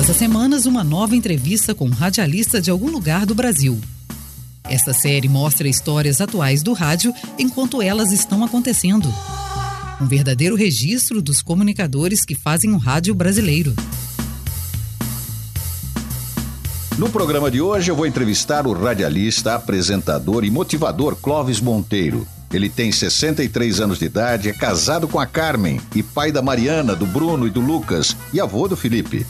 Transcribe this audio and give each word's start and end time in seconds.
Todas 0.00 0.12
as 0.12 0.16
semanas, 0.16 0.64
uma 0.64 0.82
nova 0.82 1.14
entrevista 1.14 1.74
com 1.74 1.84
um 1.84 1.90
radialista 1.90 2.58
de 2.58 2.70
algum 2.70 2.90
lugar 2.90 3.26
do 3.26 3.34
Brasil. 3.34 3.78
Esta 4.64 4.94
série 4.94 5.28
mostra 5.28 5.68
histórias 5.68 6.22
atuais 6.22 6.62
do 6.62 6.72
rádio 6.72 7.12
enquanto 7.38 7.82
elas 7.82 8.10
estão 8.10 8.42
acontecendo. 8.42 9.12
Um 10.00 10.06
verdadeiro 10.06 10.56
registro 10.56 11.20
dos 11.20 11.42
comunicadores 11.42 12.24
que 12.24 12.34
fazem 12.34 12.72
o 12.72 12.78
rádio 12.78 13.14
brasileiro. 13.14 13.76
No 16.96 17.10
programa 17.10 17.50
de 17.50 17.60
hoje 17.60 17.90
eu 17.90 17.94
vou 17.94 18.06
entrevistar 18.06 18.66
o 18.66 18.72
radialista, 18.72 19.54
apresentador 19.54 20.46
e 20.46 20.50
motivador 20.50 21.14
Clóvis 21.14 21.60
Monteiro. 21.60 22.26
Ele 22.50 22.70
tem 22.70 22.90
63 22.90 23.80
anos 23.80 23.98
de 23.98 24.06
idade, 24.06 24.48
é 24.48 24.52
casado 24.54 25.06
com 25.06 25.20
a 25.20 25.26
Carmen 25.26 25.78
e 25.94 26.02
pai 26.02 26.32
da 26.32 26.40
Mariana, 26.40 26.96
do 26.96 27.04
Bruno 27.04 27.46
e 27.46 27.50
do 27.50 27.60
Lucas 27.60 28.16
e 28.32 28.40
avô 28.40 28.66
do 28.66 28.78
Felipe. 28.78 29.26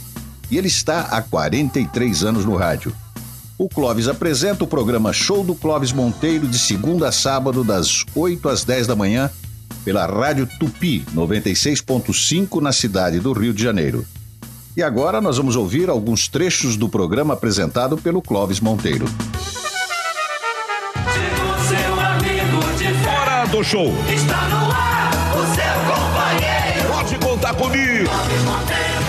E 0.50 0.59
ele 0.59 0.68
está 0.68 1.02
há 1.02 1.22
43 1.22 2.24
anos 2.24 2.45
no 2.45 2.56
rádio. 2.56 2.92
O 3.56 3.68
Clóvis 3.68 4.09
apresenta 4.09 4.64
o 4.64 4.66
programa 4.66 5.12
Show 5.12 5.45
do 5.45 5.54
Clóvis 5.54 5.92
Monteiro 5.92 6.48
de 6.48 6.59
segunda 6.59 7.09
a 7.09 7.12
sábado, 7.12 7.62
das 7.62 8.04
8 8.14 8.48
às 8.48 8.64
10 8.64 8.86
da 8.86 8.96
manhã, 8.96 9.30
pela 9.84 10.06
Rádio 10.06 10.48
Tupi 10.59 11.04
96.5 11.14 12.60
na 12.60 12.73
cidade 12.73 13.20
do 13.20 13.32
Rio 13.32 13.52
de 13.52 13.62
Janeiro. 13.62 14.04
E 14.76 14.82
agora 14.82 15.20
nós 15.20 15.36
vamos 15.36 15.56
ouvir 15.56 15.90
alguns 15.90 16.26
trechos 16.26 16.76
do 16.76 16.88
programa 16.88 17.34
apresentado 17.34 17.98
pelo 17.98 18.23
Clóvis 18.23 18.60
Monteiro. 18.60 19.04
Hora 23.06 23.45
do 23.46 23.62
show. 23.62 23.92
Está 24.09 24.48
no 24.48 24.73
ar, 24.73 25.10
o 25.37 25.54
seu. 25.54 26.09
Contar 27.41 27.55
comigo. 27.55 28.11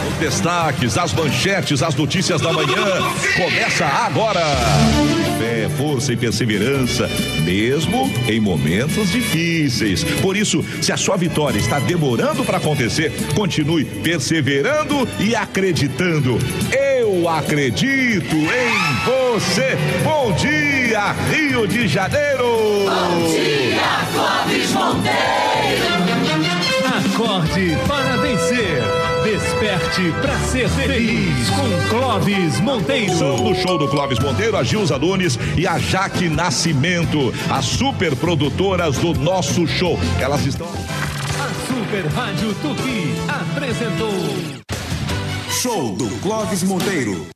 Os 0.08 0.17
destaques, 0.17 0.98
as 0.98 1.13
manchetes, 1.13 1.84
as 1.84 1.93
notícias 1.96 2.40
da 2.40 2.54
manhã. 2.54 3.01
Começa 3.35 3.85
agora. 3.85 4.40
Fé, 5.38 5.68
força 5.77 6.13
e 6.13 6.15
perseverança, 6.15 7.10
mesmo 7.43 8.10
em 8.29 8.40
momentos 8.40 9.12
difíceis. 9.12 10.05
Por 10.21 10.38
isso, 10.38 10.63
se 10.82 10.93
a 10.93 10.98
sua 10.98 11.18
vitória 11.18 11.60
está 11.60 11.77
demorando 11.79 12.46
para 12.46 12.57
acontecer, 12.57 13.12
continue 13.35 13.84
perseverando 13.84 15.05
e 15.20 15.35
acreditando. 15.35 16.40
Eu 16.71 17.27
acredito 17.27 18.34
em 18.34 19.35
você. 19.35 19.77
Bom 20.05 20.32
dia, 20.32 21.12
Rio 21.29 21.68
de 21.68 21.85
Janeiro. 21.85 22.85
Bom 22.85 23.27
dia, 23.27 24.07
Clóvis 24.13 24.71
Monteiro. 24.71 25.51
Acorde 27.13 27.77
para. 27.88 28.20
Desperte 29.62 30.12
para 30.20 30.40
ser 30.40 30.67
feliz 30.70 31.49
com 31.51 31.90
Clóvis 31.90 32.59
Monteiro. 32.62 33.15
São 33.15 33.35
do 33.35 33.54
show 33.54 33.77
do 33.77 33.87
Clóvis 33.87 34.17
Monteiro, 34.17 34.57
a 34.57 34.63
Gilza 34.63 34.98
Nunes 34.98 35.37
e 35.55 35.67
a 35.67 35.77
Jaque 35.77 36.27
Nascimento, 36.27 37.31
as 37.48 37.65
super 37.65 38.15
produtoras 38.15 38.98
do 38.98 39.13
nosso 39.13 39.67
show. 39.67 39.99
Elas 40.20 40.48
estão. 40.48 40.67
A 40.67 41.67
Super 41.67 42.07
Rádio 42.07 42.55
Tupi 42.55 43.13
apresentou 43.27 44.12
Show 45.62 45.95
do 45.95 46.09
Clóvis 46.21 46.63
Monteiro. 46.63 47.27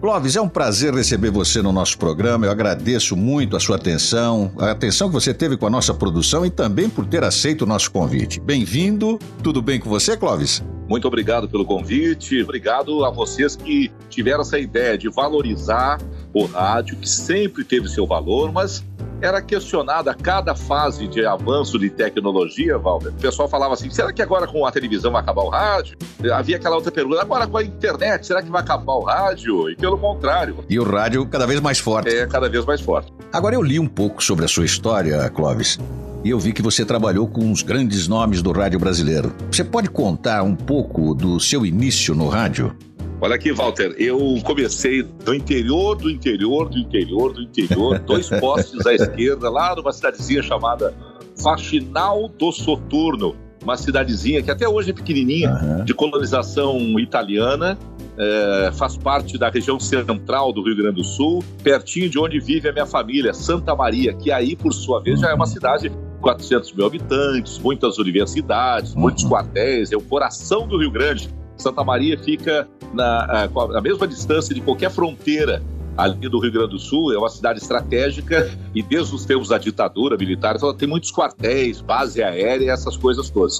Clóvis, 0.00 0.34
é 0.34 0.40
um 0.40 0.48
prazer 0.48 0.94
receber 0.94 1.30
você 1.30 1.60
no 1.60 1.72
nosso 1.72 1.98
programa. 1.98 2.46
Eu 2.46 2.50
agradeço 2.50 3.14
muito 3.14 3.54
a 3.54 3.60
sua 3.60 3.76
atenção, 3.76 4.50
a 4.58 4.70
atenção 4.70 5.08
que 5.08 5.12
você 5.12 5.34
teve 5.34 5.58
com 5.58 5.66
a 5.66 5.70
nossa 5.70 5.92
produção 5.92 6.46
e 6.46 6.48
também 6.48 6.88
por 6.88 7.04
ter 7.04 7.22
aceito 7.22 7.62
o 7.62 7.66
nosso 7.66 7.90
convite. 7.90 8.40
Bem-vindo. 8.40 9.18
Tudo 9.42 9.60
bem 9.60 9.78
com 9.78 9.90
você, 9.90 10.16
Clóvis? 10.16 10.64
Muito 10.88 11.06
obrigado 11.06 11.48
pelo 11.48 11.66
convite, 11.66 12.42
obrigado 12.42 13.04
a 13.04 13.10
vocês 13.10 13.54
que 13.54 13.92
tiveram 14.08 14.40
essa 14.40 14.58
ideia 14.58 14.96
de 14.96 15.08
valorizar 15.10 16.00
o 16.32 16.46
rádio, 16.46 16.96
que 16.96 17.08
sempre 17.08 17.62
teve 17.62 17.86
seu 17.86 18.06
valor, 18.06 18.50
mas 18.50 18.82
era 19.20 19.40
questionada 19.42 20.10
a 20.10 20.14
cada 20.14 20.54
fase 20.54 21.06
de 21.06 21.24
avanço 21.24 21.78
de 21.78 21.90
tecnologia, 21.90 22.78
Walter. 22.78 23.08
O 23.08 23.14
pessoal 23.14 23.48
falava 23.48 23.74
assim: 23.74 23.90
será 23.90 24.12
que 24.12 24.22
agora 24.22 24.46
com 24.46 24.64
a 24.64 24.72
televisão 24.72 25.12
vai 25.12 25.22
acabar 25.22 25.42
o 25.42 25.48
rádio? 25.48 25.96
Havia 26.32 26.56
aquela 26.56 26.76
outra 26.76 26.90
pergunta: 26.90 27.20
agora 27.20 27.46
com 27.46 27.56
a 27.56 27.62
internet, 27.62 28.26
será 28.26 28.42
que 28.42 28.50
vai 28.50 28.62
acabar 28.62 28.94
o 28.94 29.02
rádio? 29.02 29.70
E 29.70 29.76
pelo 29.76 29.98
contrário. 29.98 30.64
E 30.68 30.78
o 30.78 30.84
rádio 30.84 31.26
cada 31.26 31.46
vez 31.46 31.60
mais 31.60 31.78
forte. 31.78 32.08
É 32.08 32.26
cada 32.26 32.48
vez 32.48 32.64
mais 32.64 32.80
forte. 32.80 33.12
Agora 33.32 33.54
eu 33.54 33.62
li 33.62 33.78
um 33.78 33.86
pouco 33.86 34.22
sobre 34.22 34.44
a 34.44 34.48
sua 34.48 34.64
história, 34.64 35.28
Clóvis. 35.30 35.78
E 36.22 36.30
eu 36.30 36.38
vi 36.38 36.52
que 36.52 36.60
você 36.60 36.84
trabalhou 36.84 37.26
com 37.26 37.50
os 37.50 37.62
grandes 37.62 38.06
nomes 38.06 38.42
do 38.42 38.52
rádio 38.52 38.78
brasileiro. 38.78 39.34
Você 39.50 39.64
pode 39.64 39.88
contar 39.88 40.42
um 40.42 40.54
pouco 40.54 41.14
do 41.14 41.40
seu 41.40 41.64
início 41.64 42.14
no 42.14 42.28
rádio? 42.28 42.76
Olha 43.22 43.34
aqui, 43.34 43.52
Walter, 43.52 43.94
eu 43.98 44.18
comecei 44.44 45.02
do 45.02 45.34
interior, 45.34 45.94
do 45.94 46.10
interior, 46.10 46.70
do 46.70 46.78
interior, 46.78 47.32
do 47.34 47.42
interior, 47.42 47.98
dois 47.98 48.30
postes 48.40 48.86
à 48.86 48.94
esquerda, 48.94 49.50
lá 49.50 49.76
numa 49.76 49.92
cidadezinha 49.92 50.42
chamada 50.42 50.94
Faxinal 51.36 52.28
do 52.28 52.50
Soturno, 52.50 53.36
uma 53.62 53.76
cidadezinha 53.76 54.42
que 54.42 54.50
até 54.50 54.66
hoje 54.66 54.90
é 54.90 54.94
pequenininha, 54.94 55.50
Aham. 55.50 55.84
de 55.84 55.92
colonização 55.92 56.98
italiana, 56.98 57.78
é, 58.16 58.70
faz 58.72 58.96
parte 58.96 59.36
da 59.36 59.50
região 59.50 59.78
central 59.78 60.50
do 60.50 60.62
Rio 60.62 60.76
Grande 60.76 60.96
do 60.96 61.04
Sul, 61.04 61.44
pertinho 61.62 62.08
de 62.08 62.18
onde 62.18 62.40
vive 62.40 62.70
a 62.70 62.72
minha 62.72 62.86
família, 62.86 63.34
Santa 63.34 63.74
Maria, 63.74 64.14
que 64.14 64.32
aí, 64.32 64.56
por 64.56 64.72
sua 64.72 65.02
vez, 65.02 65.20
já 65.20 65.28
é 65.28 65.34
uma 65.34 65.46
cidade 65.46 65.90
de 65.90 65.94
400 66.22 66.72
mil 66.72 66.86
habitantes, 66.86 67.58
muitas 67.58 67.98
universidades, 67.98 68.94
muitos 68.94 69.24
quartéis, 69.24 69.92
é 69.92 69.96
o 69.96 70.02
coração 70.02 70.66
do 70.66 70.78
Rio 70.78 70.90
Grande. 70.90 71.28
Santa 71.60 71.84
Maria 71.84 72.18
fica 72.18 72.68
na, 72.92 73.44
a- 73.76 73.80
mesma 73.80 74.06
distância 74.06 74.54
de 74.54 74.60
qualquer 74.60 74.90
fronteira 74.90 75.62
ali 75.96 76.28
do 76.28 76.38
Rio 76.40 76.52
Grande 76.52 76.70
do 76.70 76.78
Sul, 76.78 77.12
é 77.12 77.18
uma 77.18 77.28
cidade 77.28 77.58
estratégica 77.58 78.50
e 78.74 78.82
desde 78.82 79.14
os 79.14 79.24
tempos 79.26 79.48
da 79.48 79.58
ditadura 79.58 80.16
militar, 80.16 80.56
ela 80.60 80.74
tem 80.74 80.88
muitos 80.88 81.12
quartéis, 81.12 81.80
base 81.80 82.22
aérea, 82.22 82.72
essas 82.72 82.96
coisas 82.96 83.28
todas. 83.28 83.58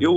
Eu 0.00 0.14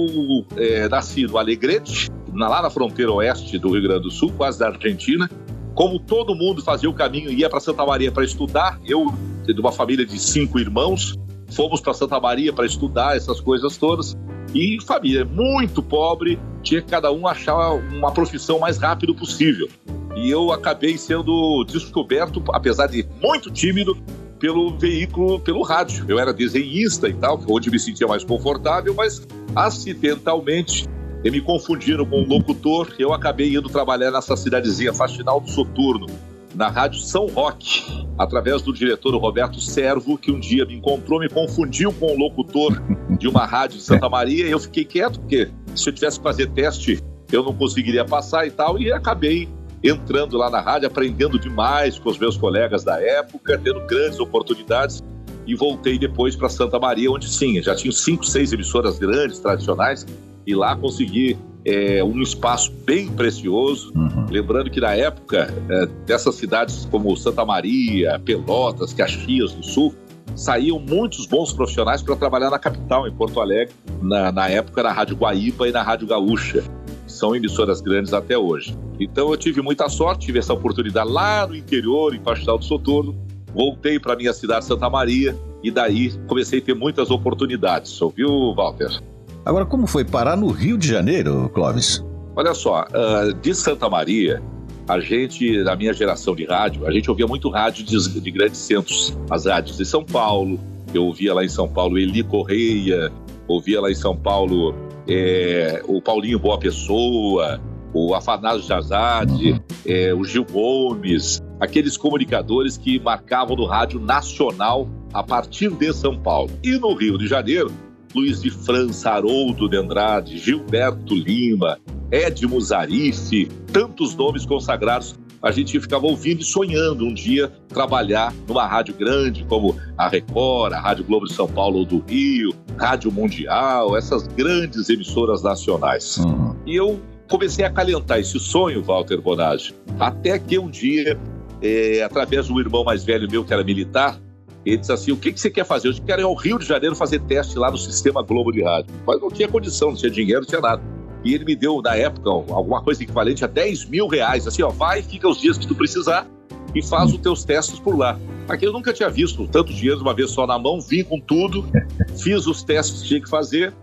é, 0.57 0.89
nasci 0.89 1.25
no 1.27 1.37
Alegrete, 1.37 2.09
lá 2.33 2.61
na 2.61 2.69
fronteira 2.69 3.11
oeste 3.11 3.57
do 3.59 3.71
Rio 3.71 3.83
Grande 3.83 4.03
do 4.03 4.11
Sul, 4.11 4.31
quase 4.35 4.57
da 4.59 4.67
Argentina. 4.67 5.29
Como 5.75 5.99
todo 5.99 6.33
mundo 6.35 6.61
fazia 6.61 6.89
o 6.89 6.93
caminho, 6.93 7.31
ia 7.31 7.49
para 7.49 7.59
Santa 7.59 7.85
Maria 7.85 8.11
para 8.11 8.23
estudar, 8.25 8.79
eu, 8.85 9.13
de 9.45 9.59
uma 9.59 9.71
família 9.71 10.05
de 10.05 10.17
cinco 10.19 10.59
irmãos, 10.59 11.13
fomos 11.51 11.79
para 11.81 11.93
Santa 11.93 12.19
Maria 12.19 12.51
para 12.51 12.65
estudar 12.65 13.15
essas 13.15 13.39
coisas 13.39 13.77
todas. 13.77 14.17
E 14.53 14.77
família 14.83 15.25
muito 15.25 15.81
pobre, 15.83 16.39
tinha 16.63 16.81
que 16.81 16.89
cada 16.89 17.11
um 17.11 17.27
achar 17.27 17.73
uma 17.73 18.11
profissão 18.11 18.57
o 18.57 18.61
mais 18.61 18.77
rápido 18.77 19.13
possível. 19.13 19.69
E 20.15 20.29
eu 20.29 20.51
acabei 20.51 20.97
sendo 20.97 21.63
descoberto, 21.65 22.43
apesar 22.51 22.87
de 22.87 23.07
muito 23.21 23.51
tímido, 23.51 23.97
pelo 24.39 24.75
veículo, 24.77 25.39
pelo 25.39 25.61
rádio. 25.61 26.05
Eu 26.07 26.17
era 26.17 26.33
desenhista 26.33 27.07
e 27.07 27.13
tal, 27.13 27.41
onde 27.47 27.69
me 27.69 27.79
sentia 27.79 28.07
mais 28.07 28.23
confortável, 28.23 28.93
mas 28.95 29.27
acidentalmente 29.55 30.87
me 31.23 31.41
confundiram 31.41 32.05
com 32.05 32.21
um 32.21 32.27
locutor. 32.27 32.93
Eu 32.97 33.13
acabei 33.13 33.55
indo 33.55 33.69
trabalhar 33.69 34.11
nessa 34.11 34.35
cidadezinha 34.35 34.93
Faxinal 34.93 35.39
do 35.39 35.49
Soturno, 35.49 36.07
na 36.55 36.69
Rádio 36.69 36.99
São 36.99 37.27
Roque, 37.27 37.83
através 38.17 38.61
do 38.61 38.73
diretor 38.73 39.15
Roberto 39.15 39.61
Servo, 39.61 40.17
que 40.17 40.31
um 40.31 40.39
dia 40.39 40.65
me 40.65 40.75
encontrou, 40.75 41.19
me 41.19 41.29
confundiu 41.29 41.93
com 41.93 42.13
um 42.13 42.17
locutor 42.17 42.81
de 43.17 43.27
uma 43.27 43.45
rádio 43.45 43.77
de 43.77 43.83
Santa 43.83 44.07
Maria, 44.09 44.47
e 44.47 44.51
eu 44.51 44.59
fiquei 44.59 44.83
quieto, 44.83 45.19
porque 45.19 45.49
se 45.75 45.89
eu 45.89 45.93
tivesse 45.93 46.17
que 46.17 46.23
fazer 46.23 46.47
teste, 46.51 47.01
eu 47.31 47.43
não 47.43 47.53
conseguiria 47.53 48.03
passar 48.03 48.47
e 48.47 48.51
tal, 48.51 48.79
e 48.79 48.91
acabei 48.91 49.47
entrando 49.83 50.37
lá 50.37 50.49
na 50.49 50.59
rádio, 50.59 50.87
aprendendo 50.87 51.39
demais 51.39 51.97
com 51.97 52.09
os 52.09 52.17
meus 52.17 52.35
colegas 52.35 52.83
da 52.83 53.01
época, 53.01 53.57
tendo 53.63 53.79
grandes 53.85 54.19
oportunidades, 54.19 55.01
e 55.45 55.55
voltei 55.55 55.97
depois 55.97 56.35
para 56.35 56.49
Santa 56.49 56.77
Maria, 56.77 57.11
onde 57.11 57.27
sim, 57.27 57.61
já 57.61 57.75
tinha 57.75 57.91
cinco, 57.91 58.25
seis 58.25 58.51
emissoras 58.51 58.99
grandes, 58.99 59.39
tradicionais, 59.39 60.05
e 60.45 60.53
lá 60.53 60.75
consegui 60.75 61.37
é, 61.69 62.03
um 62.03 62.21
espaço 62.21 62.71
bem 62.85 63.09
precioso. 63.09 63.93
Lembrando 64.29 64.69
que 64.71 64.81
na 64.81 64.95
época, 64.95 65.53
é, 65.69 65.85
dessas 66.05 66.35
cidades 66.35 66.87
como 66.89 67.15
Santa 67.15 67.45
Maria, 67.45 68.19
Pelotas, 68.19 68.93
Caxias 68.93 69.53
do 69.53 69.63
Sul, 69.63 69.93
saíam 70.35 70.79
muitos 70.79 71.25
bons 71.27 71.53
profissionais 71.53 72.01
para 72.01 72.15
trabalhar 72.15 72.49
na 72.49 72.57
capital, 72.57 73.07
em 73.07 73.13
Porto 73.13 73.39
Alegre, 73.39 73.73
na, 74.01 74.31
na 74.31 74.49
época 74.49 74.81
na 74.81 74.91
Rádio 74.91 75.15
Guaíba 75.15 75.67
e 75.67 75.71
na 75.71 75.83
Rádio 75.83 76.07
Gaúcha. 76.07 76.63
São 77.05 77.35
emissoras 77.35 77.81
grandes 77.81 78.13
até 78.13 78.37
hoje. 78.37 78.75
Então 78.99 79.29
eu 79.29 79.37
tive 79.37 79.61
muita 79.61 79.89
sorte, 79.89 80.27
tive 80.27 80.39
essa 80.39 80.53
oportunidade 80.53 81.09
lá 81.09 81.45
no 81.45 81.55
interior, 81.55 82.15
em 82.15 82.19
Pastel 82.19 82.57
do 82.57 82.65
Soturno. 82.65 83.15
Voltei 83.53 83.99
para 83.99 84.15
minha 84.15 84.31
cidade, 84.31 84.65
Santa 84.65 84.89
Maria, 84.89 85.35
e 85.63 85.71
daí 85.71 86.13
comecei 86.27 86.59
a 86.59 86.61
ter 86.61 86.75
muitas 86.75 87.09
oportunidades. 87.09 87.99
Ouviu, 88.01 88.53
Walter? 88.55 89.01
Agora, 89.49 89.65
como 89.65 89.87
foi 89.87 90.05
parar 90.05 90.37
no 90.37 90.51
Rio 90.51 90.77
de 90.77 90.87
Janeiro, 90.87 91.49
Clóvis? 91.49 92.05
Olha 92.35 92.53
só, 92.53 92.85
ah, 92.93 93.33
de 93.41 93.55
Santa 93.55 93.89
Maria, 93.89 94.43
a 94.87 94.99
gente, 94.99 95.63
na 95.63 95.75
minha 95.75 95.91
geração 95.91 96.35
de 96.35 96.45
rádio, 96.45 96.85
a 96.85 96.91
gente 96.91 97.09
ouvia 97.09 97.25
muito 97.25 97.49
rádio 97.49 97.83
de, 97.83 98.21
de 98.21 98.29
grandes 98.29 98.59
centros. 98.59 99.17
As 99.27 99.47
rádios 99.47 99.75
de 99.77 99.85
São 99.85 100.05
Paulo, 100.05 100.59
eu 100.93 101.03
ouvia 101.03 101.33
lá 101.33 101.43
em 101.43 101.49
São 101.49 101.67
Paulo 101.67 101.97
Eli 101.97 102.21
Correia, 102.21 103.11
ouvia 103.47 103.81
lá 103.81 103.89
em 103.89 103.95
São 103.95 104.15
Paulo 104.15 104.75
é, 105.07 105.81
o 105.87 105.99
Paulinho 105.99 106.37
Boa 106.37 106.59
Pessoa, 106.59 107.59
o 107.91 108.13
Afanásio 108.13 108.61
Jazade, 108.67 109.53
uhum. 109.53 109.59
é, 109.83 110.13
o 110.13 110.23
Gil 110.25 110.45
Gomes, 110.45 111.41
aqueles 111.59 111.97
comunicadores 111.97 112.77
que 112.77 112.99
marcavam 112.99 113.55
no 113.55 113.65
rádio 113.65 113.99
nacional 113.99 114.87
a 115.11 115.23
partir 115.23 115.71
de 115.71 115.91
São 115.91 116.15
Paulo. 116.15 116.51
E 116.63 116.77
no 116.77 116.93
Rio 116.93 117.17
de 117.17 117.25
Janeiro, 117.25 117.71
Luiz 118.13 118.41
de 118.41 118.49
França, 118.49 119.11
Haroldo 119.11 119.69
de 119.69 119.77
Andrade, 119.77 120.37
Gilberto 120.37 121.13
Lima, 121.13 121.77
Edmo 122.11 122.59
Zarif, 122.59 123.47
tantos 123.71 124.15
nomes 124.15 124.45
consagrados. 124.45 125.15
A 125.41 125.51
gente 125.51 125.79
ficava 125.79 126.05
ouvindo 126.05 126.41
e 126.41 126.43
sonhando 126.43 127.05
um 127.05 127.13
dia 127.13 127.49
trabalhar 127.69 128.33
numa 128.47 128.67
rádio 128.67 128.93
grande 128.93 129.45
como 129.45 129.75
a 129.97 130.09
Record, 130.09 130.73
a 130.73 130.79
Rádio 130.81 131.05
Globo 131.05 131.27
de 131.27 131.33
São 131.33 131.47
Paulo 131.47 131.79
ou 131.79 131.85
do 131.85 131.99
Rio, 131.99 132.53
Rádio 132.77 133.11
Mundial, 133.11 133.95
essas 133.95 134.27
grandes 134.27 134.89
emissoras 134.89 135.41
nacionais. 135.41 136.17
Uhum. 136.17 136.55
E 136.65 136.75
eu 136.75 136.99
comecei 137.29 137.63
a 137.63 137.69
calentar 137.69 138.19
esse 138.19 138.37
sonho, 138.39 138.83
Walter 138.83 139.21
Bonage, 139.21 139.73
até 139.97 140.37
que 140.37 140.59
um 140.59 140.69
dia, 140.69 141.17
é, 141.61 142.01
através 142.01 142.47
do 142.47 142.59
irmão 142.59 142.83
mais 142.83 143.05
velho 143.05 143.29
meu, 143.31 143.45
que 143.45 143.53
era 143.53 143.63
militar, 143.63 144.19
ele 144.65 144.77
disse 144.77 144.91
assim: 144.91 145.11
O 145.11 145.17
que, 145.17 145.31
que 145.31 145.39
você 145.39 145.49
quer 145.49 145.65
fazer? 145.65 145.89
Eu 145.89 145.95
quero 146.05 146.21
ir 146.21 146.25
ao 146.25 146.35
Rio 146.35 146.59
de 146.59 146.65
Janeiro 146.65 146.95
fazer 146.95 147.19
teste 147.21 147.57
lá 147.57 147.71
no 147.71 147.77
Sistema 147.77 148.21
Globo 148.21 148.51
de 148.51 148.63
Rádio. 148.63 148.93
Mas 149.05 149.19
não 149.21 149.29
tinha 149.29 149.47
condição, 149.47 149.89
não 149.89 149.95
tinha 149.95 150.11
dinheiro, 150.11 150.41
não 150.41 150.47
tinha 150.47 150.61
nada. 150.61 150.81
E 151.23 151.33
ele 151.33 151.43
me 151.43 151.55
deu, 151.55 151.81
na 151.81 151.95
época, 151.95 152.29
alguma 152.29 152.81
coisa 152.81 153.03
equivalente 153.03 153.43
a 153.43 153.47
10 153.47 153.85
mil 153.85 154.07
reais. 154.07 154.47
Assim, 154.47 154.61
ó, 154.61 154.69
vai, 154.69 155.01
fica 155.01 155.27
os 155.27 155.39
dias 155.39 155.57
que 155.57 155.67
tu 155.67 155.75
precisar 155.75 156.27
e 156.73 156.81
faz 156.81 157.11
os 157.11 157.19
teus 157.19 157.43
testes 157.43 157.79
por 157.79 157.97
lá. 157.97 158.17
Aqui 158.47 158.65
eu 158.65 158.73
nunca 158.73 158.93
tinha 158.93 159.09
visto 159.09 159.47
tanto 159.47 159.73
dinheiro 159.73 159.97
de 159.97 160.03
uma 160.03 160.13
vez 160.13 160.31
só 160.31 160.47
na 160.47 160.57
mão, 160.57 160.79
vim 160.79 161.03
com 161.03 161.19
tudo, 161.19 161.65
fiz 162.17 162.47
os 162.47 162.63
testes 162.63 163.01
que 163.01 163.07
tinha 163.07 163.21
que 163.21 163.29
fazer, 163.29 163.73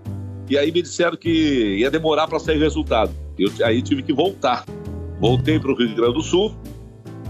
e 0.48 0.56
aí 0.56 0.72
me 0.72 0.82
disseram 0.82 1.16
que 1.16 1.76
ia 1.78 1.90
demorar 1.90 2.26
para 2.26 2.38
sair 2.38 2.58
resultado. 2.58 3.12
Eu, 3.38 3.50
aí 3.64 3.82
tive 3.82 4.02
que 4.02 4.12
voltar. 4.12 4.64
Voltei 5.20 5.58
para 5.58 5.70
o 5.70 5.76
Rio 5.76 5.94
Grande 5.94 6.14
do 6.14 6.22
Sul. 6.22 6.54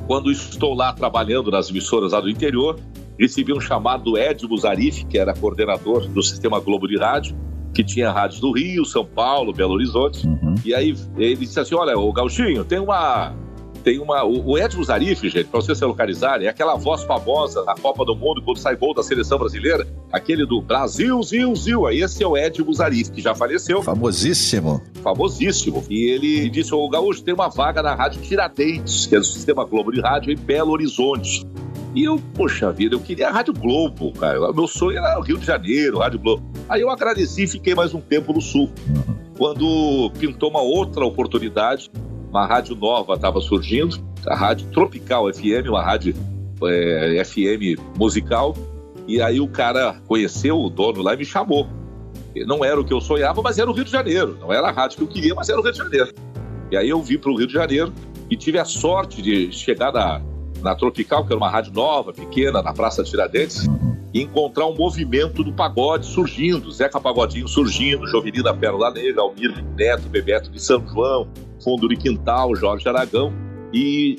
Quando 0.06 0.30
estou 0.30 0.74
lá 0.74 0.92
trabalhando 0.92 1.50
nas 1.50 1.68
emissoras 1.68 2.12
lá 2.12 2.20
do 2.20 2.30
interior, 2.30 2.78
recebi 3.18 3.52
um 3.52 3.60
chamado 3.60 4.04
do 4.04 4.18
Edmo 4.18 4.56
Zarif, 4.56 5.04
que 5.06 5.18
era 5.18 5.34
coordenador 5.34 6.08
do 6.08 6.22
Sistema 6.22 6.60
Globo 6.60 6.86
de 6.86 6.98
Rádio, 6.98 7.36
que 7.74 7.84
tinha 7.84 8.10
rádios 8.10 8.40
do 8.40 8.52
Rio, 8.52 8.84
São 8.84 9.04
Paulo, 9.04 9.52
Belo 9.52 9.74
Horizonte. 9.74 10.26
Uhum. 10.26 10.54
E 10.64 10.74
aí 10.74 10.96
ele 11.16 11.36
disse 11.36 11.60
assim: 11.60 11.74
Olha, 11.74 11.98
o 11.98 12.12
Gauchinho, 12.12 12.64
tem 12.64 12.78
uma 12.78 13.34
tem 13.86 14.00
uma. 14.00 14.24
O, 14.24 14.58
Edmo 14.58 14.82
Zarif, 14.82 15.28
gente, 15.28 15.44
para 15.44 15.60
vocês 15.60 15.78
se 15.78 15.84
localizarem, 15.84 16.48
é 16.48 16.50
aquela 16.50 16.74
voz 16.74 17.04
famosa 17.04 17.62
na 17.62 17.76
Copa 17.76 18.04
do 18.04 18.16
Mundo, 18.16 18.42
quando 18.42 18.58
sai 18.58 18.74
gol 18.74 18.92
da 18.92 19.00
seleção 19.00 19.38
brasileira, 19.38 19.86
aquele 20.10 20.44
do 20.44 20.60
Brasil, 20.60 21.22
Zil, 21.22 21.54
Zil. 21.54 21.86
Aí 21.86 22.02
esse 22.02 22.20
é 22.20 22.26
o 22.26 22.36
Edmo 22.36 22.74
Zarif, 22.74 23.12
que 23.12 23.20
já 23.20 23.32
faleceu. 23.32 23.84
Famosíssimo. 23.84 24.82
Famosíssimo. 25.04 25.84
E 25.88 26.10
ele 26.10 26.50
disse: 26.50 26.74
Ô 26.74 26.88
Gaúcho, 26.88 27.22
tem 27.22 27.32
uma 27.32 27.48
vaga 27.48 27.80
na 27.80 27.94
Rádio 27.94 28.20
Tiradentes, 28.22 29.06
que 29.06 29.14
é 29.14 29.20
do 29.20 29.24
Sistema 29.24 29.64
Globo 29.64 29.92
de 29.92 30.00
Rádio, 30.00 30.32
em 30.32 30.36
Belo 30.36 30.72
Horizonte. 30.72 31.46
E 31.96 32.04
eu, 32.04 32.20
poxa 32.34 32.70
vida, 32.70 32.94
eu 32.94 33.00
queria 33.00 33.28
a 33.28 33.32
Rádio 33.32 33.54
Globo, 33.54 34.12
cara. 34.12 34.52
Meu 34.52 34.68
sonho 34.68 34.98
era 34.98 35.18
o 35.18 35.22
Rio 35.22 35.38
de 35.38 35.46
Janeiro, 35.46 36.00
Rádio 36.00 36.18
Globo. 36.20 36.42
Aí 36.68 36.82
eu 36.82 36.90
agradeci 36.90 37.44
e 37.44 37.48
fiquei 37.48 37.74
mais 37.74 37.94
um 37.94 38.02
tempo 38.02 38.34
no 38.34 38.40
Sul. 38.42 38.70
Quando 39.38 40.12
pintou 40.18 40.50
uma 40.50 40.60
outra 40.60 41.06
oportunidade, 41.06 41.90
uma 42.28 42.46
rádio 42.46 42.76
nova 42.76 43.14
estava 43.14 43.40
surgindo, 43.40 43.98
a 44.26 44.36
Rádio 44.36 44.68
Tropical 44.72 45.32
FM, 45.32 45.70
uma 45.70 45.82
rádio 45.82 46.14
é, 46.64 47.24
FM 47.24 47.80
musical. 47.98 48.54
E 49.08 49.22
aí 49.22 49.40
o 49.40 49.48
cara 49.48 49.98
conheceu 50.06 50.60
o 50.60 50.68
dono 50.68 51.00
lá 51.00 51.14
e 51.14 51.16
me 51.16 51.24
chamou. 51.24 51.66
Não 52.46 52.62
era 52.62 52.78
o 52.78 52.84
que 52.84 52.92
eu 52.92 53.00
sonhava, 53.00 53.40
mas 53.40 53.58
era 53.58 53.70
o 53.70 53.72
Rio 53.72 53.84
de 53.84 53.90
Janeiro. 53.90 54.36
Não 54.38 54.52
era 54.52 54.68
a 54.68 54.70
rádio 54.70 54.98
que 54.98 55.02
eu 55.02 55.08
queria, 55.08 55.34
mas 55.34 55.48
era 55.48 55.58
o 55.58 55.62
Rio 55.62 55.72
de 55.72 55.78
Janeiro. 55.78 56.12
E 56.70 56.76
aí 56.76 56.90
eu 56.90 57.00
vim 57.00 57.16
para 57.16 57.30
o 57.30 57.38
Rio 57.38 57.46
de 57.46 57.54
Janeiro 57.54 57.90
e 58.28 58.36
tive 58.36 58.58
a 58.58 58.66
sorte 58.66 59.22
de 59.22 59.50
chegar 59.50 59.90
na, 59.92 60.20
na 60.66 60.74
Tropical, 60.74 61.24
que 61.24 61.32
era 61.32 61.38
uma 61.38 61.48
rádio 61.48 61.72
nova, 61.72 62.12
pequena, 62.12 62.60
na 62.60 62.74
Praça 62.74 63.04
Tiradentes, 63.04 63.68
e 64.12 64.22
encontrar 64.22 64.66
um 64.66 64.74
movimento 64.74 65.44
do 65.44 65.52
pagode 65.52 66.06
surgindo, 66.06 66.72
Zeca 66.72 67.00
Pagodinho 67.00 67.46
surgindo, 67.46 68.04
Jovenina 68.08 68.52
Pérola 68.52 68.90
Negra, 68.90 69.22
Almir 69.22 69.64
Neto, 69.76 70.08
Bebeto 70.08 70.50
de 70.50 70.60
São 70.60 70.84
João, 70.88 71.28
Fundo 71.62 71.86
de 71.86 71.96
Quintal, 71.96 72.56
Jorge 72.56 72.88
Aragão, 72.88 73.32
e 73.72 74.16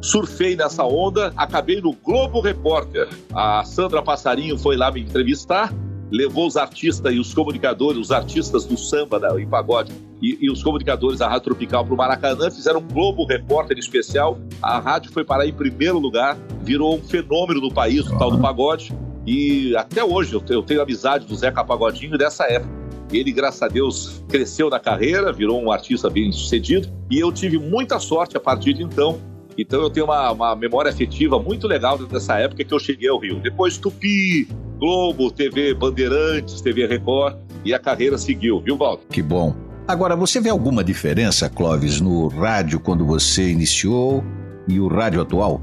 surfei 0.00 0.56
nessa 0.56 0.84
onda, 0.84 1.34
acabei 1.36 1.82
no 1.82 1.92
Globo 1.92 2.40
Repórter. 2.40 3.06
A 3.34 3.62
Sandra 3.64 4.02
Passarinho 4.02 4.58
foi 4.58 4.78
lá 4.78 4.90
me 4.90 5.02
entrevistar, 5.02 5.70
levou 6.10 6.46
os 6.46 6.56
artistas 6.56 7.14
e 7.14 7.18
os 7.18 7.32
comunicadores, 7.32 7.98
os 7.98 8.10
artistas 8.10 8.64
do 8.64 8.76
samba 8.76 9.18
da, 9.18 9.40
e 9.40 9.46
pagode 9.46 9.92
e, 10.20 10.38
e, 10.40 10.50
os 10.50 10.62
comunicadores 10.62 11.18
da 11.18 11.28
Rádio 11.28 11.44
Tropical 11.44 11.84
para 11.84 11.94
o 11.94 11.96
Maracanã, 11.96 12.50
fizeram 12.50 12.80
um 12.80 12.86
Globo 12.86 13.24
Repórter 13.24 13.78
especial. 13.78 14.38
A 14.60 14.78
rádio 14.78 15.10
foi 15.12 15.24
parar 15.24 15.46
em 15.46 15.52
primeiro 15.52 15.98
lugar, 15.98 16.36
virou 16.62 16.96
um 16.96 17.02
fenômeno 17.02 17.60
no 17.60 17.72
país, 17.72 18.06
o 18.06 18.18
tal 18.18 18.30
do 18.30 18.38
pagode. 18.38 18.92
E 19.26 19.74
até 19.76 20.04
hoje 20.04 20.34
eu 20.34 20.40
tenho, 20.40 20.58
eu 20.58 20.62
tenho 20.62 20.82
amizade 20.82 21.26
do 21.26 21.34
Zeca 21.34 21.64
Pagodinho 21.64 22.18
dessa 22.18 22.44
época. 22.44 22.80
Ele, 23.12 23.32
graças 23.32 23.62
a 23.62 23.68
Deus, 23.68 24.22
cresceu 24.28 24.70
na 24.70 24.78
carreira, 24.78 25.32
virou 25.32 25.60
um 25.60 25.72
artista 25.72 26.08
bem 26.08 26.30
sucedido 26.30 26.88
e 27.10 27.18
eu 27.18 27.32
tive 27.32 27.58
muita 27.58 27.98
sorte 27.98 28.36
a 28.36 28.40
partir 28.40 28.74
de 28.74 28.82
então. 28.82 29.18
Então 29.60 29.82
eu 29.82 29.90
tenho 29.90 30.06
uma, 30.06 30.32
uma 30.32 30.56
memória 30.56 30.90
afetiva 30.90 31.38
muito 31.38 31.66
legal 31.66 31.98
dessa 31.98 32.38
época 32.38 32.64
que 32.64 32.72
eu 32.72 32.78
cheguei 32.78 33.08
ao 33.08 33.18
Rio. 33.18 33.40
Depois 33.40 33.76
Tupi, 33.76 34.48
Globo, 34.78 35.30
TV 35.30 35.74
Bandeirantes, 35.74 36.60
TV 36.60 36.86
Record 36.86 37.36
e 37.64 37.74
a 37.74 37.78
carreira 37.78 38.16
seguiu, 38.16 38.60
viu, 38.60 38.76
Walter? 38.76 39.06
Que 39.10 39.22
bom. 39.22 39.54
Agora, 39.86 40.16
você 40.16 40.40
vê 40.40 40.48
alguma 40.48 40.82
diferença, 40.82 41.48
Clóvis, 41.50 42.00
no 42.00 42.28
rádio 42.28 42.80
quando 42.80 43.04
você 43.04 43.50
iniciou 43.50 44.24
e 44.66 44.80
o 44.80 44.88
rádio 44.88 45.20
atual? 45.20 45.60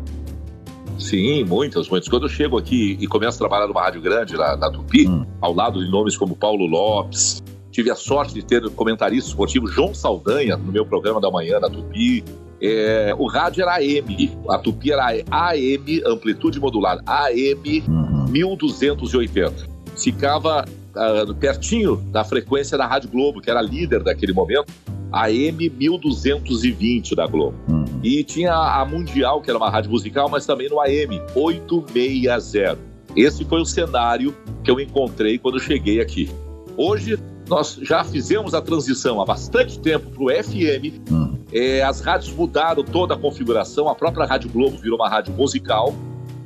Sim, 0.99 1.43
muitas, 1.45 1.89
muitas. 1.89 2.09
Quando 2.09 2.23
eu 2.23 2.29
chego 2.29 2.57
aqui 2.57 2.97
e 2.99 3.07
começo 3.07 3.37
a 3.37 3.39
trabalhar 3.39 3.67
numa 3.67 3.81
rádio 3.81 4.01
grande, 4.01 4.35
na, 4.35 4.55
na 4.57 4.71
Tupi, 4.71 5.07
hum. 5.07 5.25
ao 5.41 5.53
lado 5.53 5.83
de 5.83 5.89
nomes 5.89 6.17
como 6.17 6.35
Paulo 6.35 6.65
Lopes, 6.65 7.41
tive 7.71 7.89
a 7.89 7.95
sorte 7.95 8.33
de 8.33 8.43
ter 8.43 8.69
comentarista 8.71 9.29
esportivo 9.29 9.67
João 9.67 9.93
Saldanha 9.93 10.57
no 10.57 10.71
meu 10.71 10.85
programa 10.85 11.21
da 11.21 11.31
manhã 11.31 11.59
na 11.59 11.69
Tupi. 11.69 12.23
É, 12.61 13.15
o 13.17 13.27
rádio 13.27 13.61
era 13.61 13.75
AM, 13.75 14.37
a 14.49 14.57
Tupi 14.57 14.91
era 14.91 15.07
AM, 15.29 16.01
amplitude 16.05 16.59
modular, 16.59 16.99
AM 17.05 17.83
uhum. 17.87 18.25
1280. 18.29 19.67
Ficava 19.95 20.65
uh, 20.95 21.35
pertinho 21.35 21.97
da 22.11 22.23
frequência 22.23 22.77
da 22.77 22.87
Rádio 22.87 23.09
Globo, 23.09 23.41
que 23.41 23.49
era 23.49 23.61
líder 23.61 24.03
daquele 24.03 24.33
momento, 24.33 24.71
AM 25.11 25.69
1220 25.69 27.15
da 27.15 27.27
Globo. 27.27 27.57
Uhum. 27.69 27.85
E 28.03 28.23
tinha 28.23 28.53
a 28.53 28.83
Mundial, 28.85 29.41
que 29.41 29.49
era 29.49 29.57
uma 29.57 29.69
rádio 29.69 29.91
musical, 29.91 30.29
mas 30.29 30.45
também 30.45 30.69
no 30.69 30.79
AM 30.79 31.21
860. 31.35 32.77
Esse 33.15 33.45
foi 33.45 33.61
o 33.61 33.65
cenário 33.65 34.35
que 34.63 34.69
eu 34.69 34.79
encontrei 34.79 35.37
quando 35.37 35.59
cheguei 35.59 36.01
aqui. 36.01 36.29
Hoje 36.75 37.17
nós 37.47 37.79
já 37.81 38.03
fizemos 38.03 38.53
a 38.53 38.61
transição 38.61 39.21
há 39.21 39.25
bastante 39.25 39.79
tempo 39.79 40.09
para 40.09 40.23
o 40.23 40.43
FM. 40.43 41.11
Hum. 41.11 41.37
É, 41.51 41.81
as 41.81 42.01
rádios 42.01 42.33
mudaram 42.33 42.83
toda 42.83 43.13
a 43.13 43.17
configuração. 43.17 43.87
A 43.87 43.95
própria 43.95 44.25
Rádio 44.25 44.49
Globo 44.49 44.77
virou 44.77 44.97
uma 44.99 45.09
rádio 45.09 45.33
musical 45.33 45.95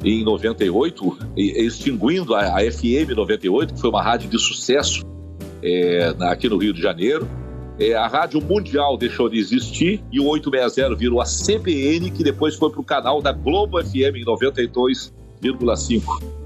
em 0.03 0.23
98, 0.23 1.17
extinguindo 1.35 2.33
a, 2.33 2.57
a 2.57 2.71
FM 2.71 3.15
98, 3.15 3.73
que 3.73 3.81
foi 3.81 3.89
uma 3.89 4.01
rádio 4.01 4.29
de 4.29 4.39
sucesso 4.39 5.03
é, 5.61 6.13
aqui 6.21 6.49
no 6.49 6.57
Rio 6.57 6.73
de 6.73 6.81
Janeiro. 6.81 7.27
É, 7.79 7.93
a 7.93 8.07
Rádio 8.07 8.41
Mundial 8.41 8.97
deixou 8.97 9.29
de 9.29 9.39
existir 9.39 10.03
e 10.11 10.19
o 10.19 10.27
860 10.27 10.95
virou 10.95 11.21
a 11.21 11.25
CBN, 11.25 12.11
que 12.11 12.23
depois 12.23 12.55
foi 12.55 12.69
para 12.69 12.81
o 12.81 12.83
canal 12.83 13.21
da 13.21 13.31
Globo 13.31 13.81
FM 13.83 14.17
em 14.17 14.25
92,5. 14.25 16.03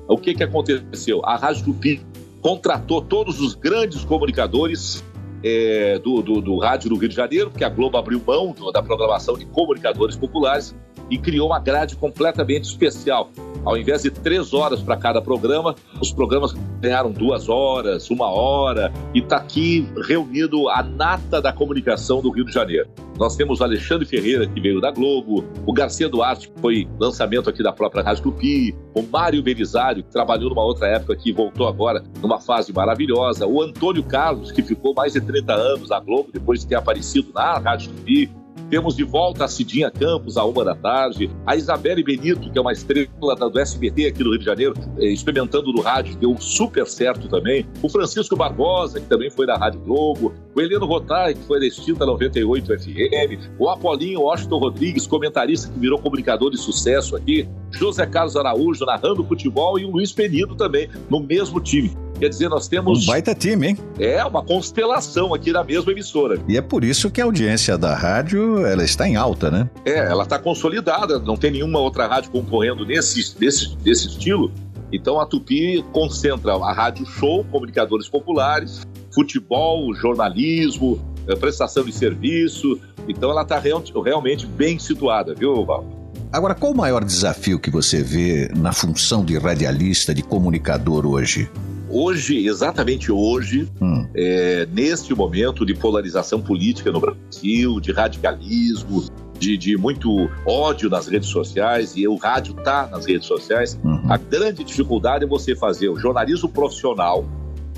O 0.08 0.18
que, 0.18 0.34
que 0.34 0.44
aconteceu? 0.44 1.26
A 1.26 1.36
Rádio 1.36 1.66
Tupi 1.66 2.02
contratou 2.46 3.02
todos 3.02 3.42
os 3.42 3.56
grandes 3.56 4.06
comunicadores 4.06 5.04
é, 5.44 5.98
do, 5.98 6.22
do, 6.22 6.40
do, 6.40 6.60
rádio 6.60 6.92
do 6.92 6.96
Rio 6.96 7.10
de 7.10 7.16
Janeiro, 7.16 7.50
porque 7.50 7.64
a 7.64 7.70
Globo 7.70 7.98
abriu 7.98 8.22
mão 8.24 8.54
da 8.72 8.84
programação 8.84 9.36
de 9.36 9.48
comunicadores 9.48 10.16
populares 10.16 10.76
e 11.10 11.18
criou 11.18 11.48
uma 11.48 11.60
grade 11.60 11.96
completamente 11.96 12.66
especial. 12.66 13.32
Ao 13.64 13.76
invés 13.76 14.04
de 14.04 14.12
três 14.12 14.54
horas 14.54 14.80
para 14.80 14.96
cada 14.96 15.24
programa, 15.24 15.74
os 16.00 16.12
programas 16.12 16.54
ganharam 16.80 17.12
duas 17.12 17.50
horas, 17.50 18.12
uma 18.12 18.28
hora, 18.28 18.94
e 19.12 19.22
está 19.22 19.38
aqui 19.38 19.90
reunido 20.08 20.70
a 20.70 20.84
nata 20.84 21.42
da 21.42 21.52
comunicação 21.52 22.22
do 22.22 22.30
Rio 22.30 22.46
de 22.46 22.52
Janeiro. 22.52 22.88
Nós 23.18 23.36
temos 23.36 23.62
o 23.62 23.64
Alexandre 23.64 24.06
Ferreira, 24.06 24.46
que 24.46 24.60
veio 24.60 24.82
da 24.82 24.92
Globo, 24.92 25.46
o 25.66 25.74
Garcia 25.74 26.10
Duarte, 26.10 26.50
que 26.50 26.60
foi 26.60 26.88
lançamento 27.00 27.50
aqui 27.50 27.64
da 27.64 27.72
própria 27.72 28.04
Rádio 28.04 28.24
Tupi, 28.24 28.76
o 28.94 29.02
Mário 29.02 29.42
Belisário, 29.42 30.04
que 30.04 30.12
trabalhou 30.12 30.50
numa 30.50 30.64
outra 30.64 30.88
época 30.88 31.16
que 31.16 31.32
voltou 31.32 31.68
agora 31.68 32.04
numa 32.22 32.42
fase 32.42 32.74
maravilhosa, 32.74 33.48
o 33.48 33.62
Antônio 33.62 34.04
Carlos, 34.04 34.52
que 34.52 34.62
ficou 34.62 34.94
mais 34.94 35.14
de 35.14 35.22
30 35.22 35.54
anos 35.54 35.90
na 35.90 36.00
Globo, 36.00 36.30
depois 36.34 36.60
de 36.60 36.68
ter 36.68 36.76
aparecido 36.76 37.32
na 37.34 37.58
Rádio 37.58 37.92
Tupi, 37.94 38.30
temos 38.70 38.96
de 38.96 39.04
volta 39.04 39.46
a 39.46 39.48
Cidinha 39.48 39.92
Campos, 39.92 40.38
à 40.38 40.44
uma 40.44 40.64
da 40.64 40.76
tarde. 40.76 41.30
A 41.46 41.56
Isabelle 41.56 42.04
Benito, 42.04 42.50
que 42.52 42.58
é 42.58 42.62
uma 42.62 42.72
estrela 42.72 43.10
do 43.36 43.60
SBT 43.60 44.08
aqui 44.08 44.24
no 44.24 44.32
Rio 44.32 44.40
de 44.40 44.46
Janeiro, 44.46 44.74
eh, 44.98 45.08
experimentando 45.08 45.72
no 45.72 45.82
rádio, 45.82 46.16
deu 46.16 46.36
super 46.40 46.86
certo 46.88 47.28
também. 47.28 47.66
O 47.82 47.90
Francisco 47.90 48.36
Barbosa, 48.36 49.00
que 49.00 49.08
também 49.08 49.30
foi 49.30 49.46
da 49.46 49.58
Rádio 49.58 49.80
Globo. 49.82 50.34
o 50.56 50.62
Heleno 50.62 50.86
Rotari, 50.86 51.36
que 51.36 51.44
foi 51.44 51.60
da 51.60 51.66
extinta 51.66 52.06
98 52.06 52.80
FM, 52.80 53.60
o 53.60 53.70
Apolinho 53.70 54.22
Washington 54.22 54.58
Rodrigues, 54.58 55.06
comentarista 55.06 55.70
que 55.70 55.78
virou 55.78 56.00
comunicador 56.00 56.50
de 56.50 56.58
sucesso 56.58 57.14
aqui, 57.16 57.46
José 57.72 58.06
Carlos 58.06 58.38
Araújo 58.38 58.86
narrando 58.86 59.22
futebol 59.26 59.78
e 59.78 59.84
o 59.84 59.92
Luiz 59.92 60.14
Penido 60.14 60.56
também, 60.56 60.90
no 61.10 61.20
mesmo 61.20 61.60
time. 61.60 61.92
Quer 62.20 62.30
dizer, 62.30 62.50
nós 62.50 62.68
temos. 62.68 63.04
Um 63.04 63.08
baita 63.08 63.36
time, 63.36 63.68
hein? 63.68 63.78
É, 64.00 64.24
uma 64.24 64.42
constelação 64.42 65.34
aqui 65.34 65.52
na 65.52 65.64
mesma 65.64 65.92
emissora. 65.92 66.40
E 66.48 66.58
é 66.58 66.62
por 66.62 66.84
isso 66.84 67.12
que 67.12 67.20
a 67.20 67.26
audiência 67.26 67.78
da 67.78 67.94
rádio 67.94 68.45
ela 68.66 68.84
está 68.84 69.08
em 69.08 69.16
alta, 69.16 69.50
né? 69.52 69.70
É, 69.86 70.00
ela 70.00 70.24
está 70.24 70.40
consolidada, 70.40 71.20
não 71.20 71.38
tem 71.38 71.52
nenhuma 71.52 71.80
outra 71.80 72.08
rádio 72.08 72.32
concorrendo 72.32 72.86
nesse, 72.86 73.36
nesse, 73.40 73.78
nesse 73.84 74.08
estilo. 74.08 74.52
Então 74.92 75.20
a 75.20 75.26
Tupi 75.26 75.84
concentra 75.92 76.54
a 76.54 76.74
rádio 76.74 77.06
show, 77.06 77.44
comunicadores 77.46 78.08
populares, 78.08 78.82
futebol, 79.12 79.94
jornalismo, 79.94 81.00
eh, 81.28 81.36
prestação 81.36 81.84
de 81.84 81.92
serviço. 81.92 82.80
Então 83.08 83.30
ela 83.32 83.42
está 83.42 83.60
real, 83.60 83.84
realmente 84.04 84.46
bem 84.46 84.80
situada, 84.80 85.34
viu, 85.34 85.66
Val? 85.66 85.86
Agora, 86.32 86.54
qual 86.54 86.72
o 86.72 86.78
maior 86.78 87.04
desafio 87.04 87.60
que 87.60 87.70
você 87.70 88.04
vê 88.04 88.50
na 88.56 88.74
função 88.74 89.24
de 89.24 89.38
radialista, 89.38 90.14
de 90.14 90.22
comunicador 90.22 91.06
hoje? 91.06 91.50
Hoje, 91.98 92.46
exatamente 92.46 93.10
hoje, 93.10 93.70
hum. 93.82 94.06
é, 94.14 94.68
neste 94.70 95.16
momento 95.16 95.66
de 95.66 95.74
polarização 95.74 96.42
política 96.42 96.92
no 96.92 97.00
Brasil, 97.00 97.80
de 97.80 97.94
radicalismo, 97.94 99.06
de, 99.40 99.58
de, 99.58 99.78
muito 99.78 100.30
ódio 100.46 100.90
nas 100.90 101.08
redes 101.08 101.30
sociais, 101.30 101.94
e 101.96 102.06
o 102.06 102.18
rádio 102.18 102.54
está 102.58 102.88
nas 102.88 103.06
redes 103.06 103.26
sociais, 103.26 103.80
uhum. 103.82 104.12
a 104.12 104.18
grande 104.18 104.66
dificuldade 104.66 105.24
é 105.24 105.28
você 105.28 105.56
fazer 105.56 105.88
o 105.88 105.96
jornalismo 105.96 106.50
profissional 106.50 107.26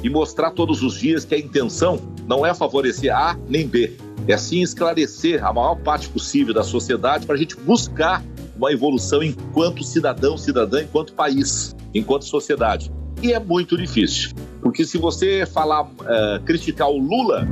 e 0.03 0.09
mostrar 0.09 0.49
todos 0.49 0.81
os 0.81 0.99
dias 0.99 1.23
que 1.23 1.35
a 1.35 1.37
intenção 1.37 1.99
não 2.27 2.43
é 2.43 2.55
favorecer 2.55 3.15
A 3.15 3.37
nem 3.47 3.67
B, 3.67 3.93
é 4.27 4.35
sim 4.35 4.63
esclarecer 4.63 5.45
a 5.45 5.53
maior 5.53 5.75
parte 5.75 6.09
possível 6.09 6.55
da 6.55 6.63
sociedade 6.63 7.27
para 7.27 7.35
a 7.35 7.37
gente 7.37 7.55
buscar 7.55 8.23
uma 8.55 8.71
evolução 8.71 9.21
enquanto 9.21 9.83
cidadão, 9.83 10.39
cidadã, 10.39 10.81
enquanto 10.81 11.13
país, 11.13 11.75
enquanto 11.93 12.25
sociedade. 12.25 12.91
E 13.21 13.33
é 13.33 13.39
muito 13.39 13.75
difícil, 13.75 14.31
porque 14.61 14.85
se 14.85 14.97
você 14.97 15.45
falar, 15.45 15.83
uh, 15.83 16.43
criticar 16.45 16.87
o 16.89 16.97
Lula, 16.97 17.47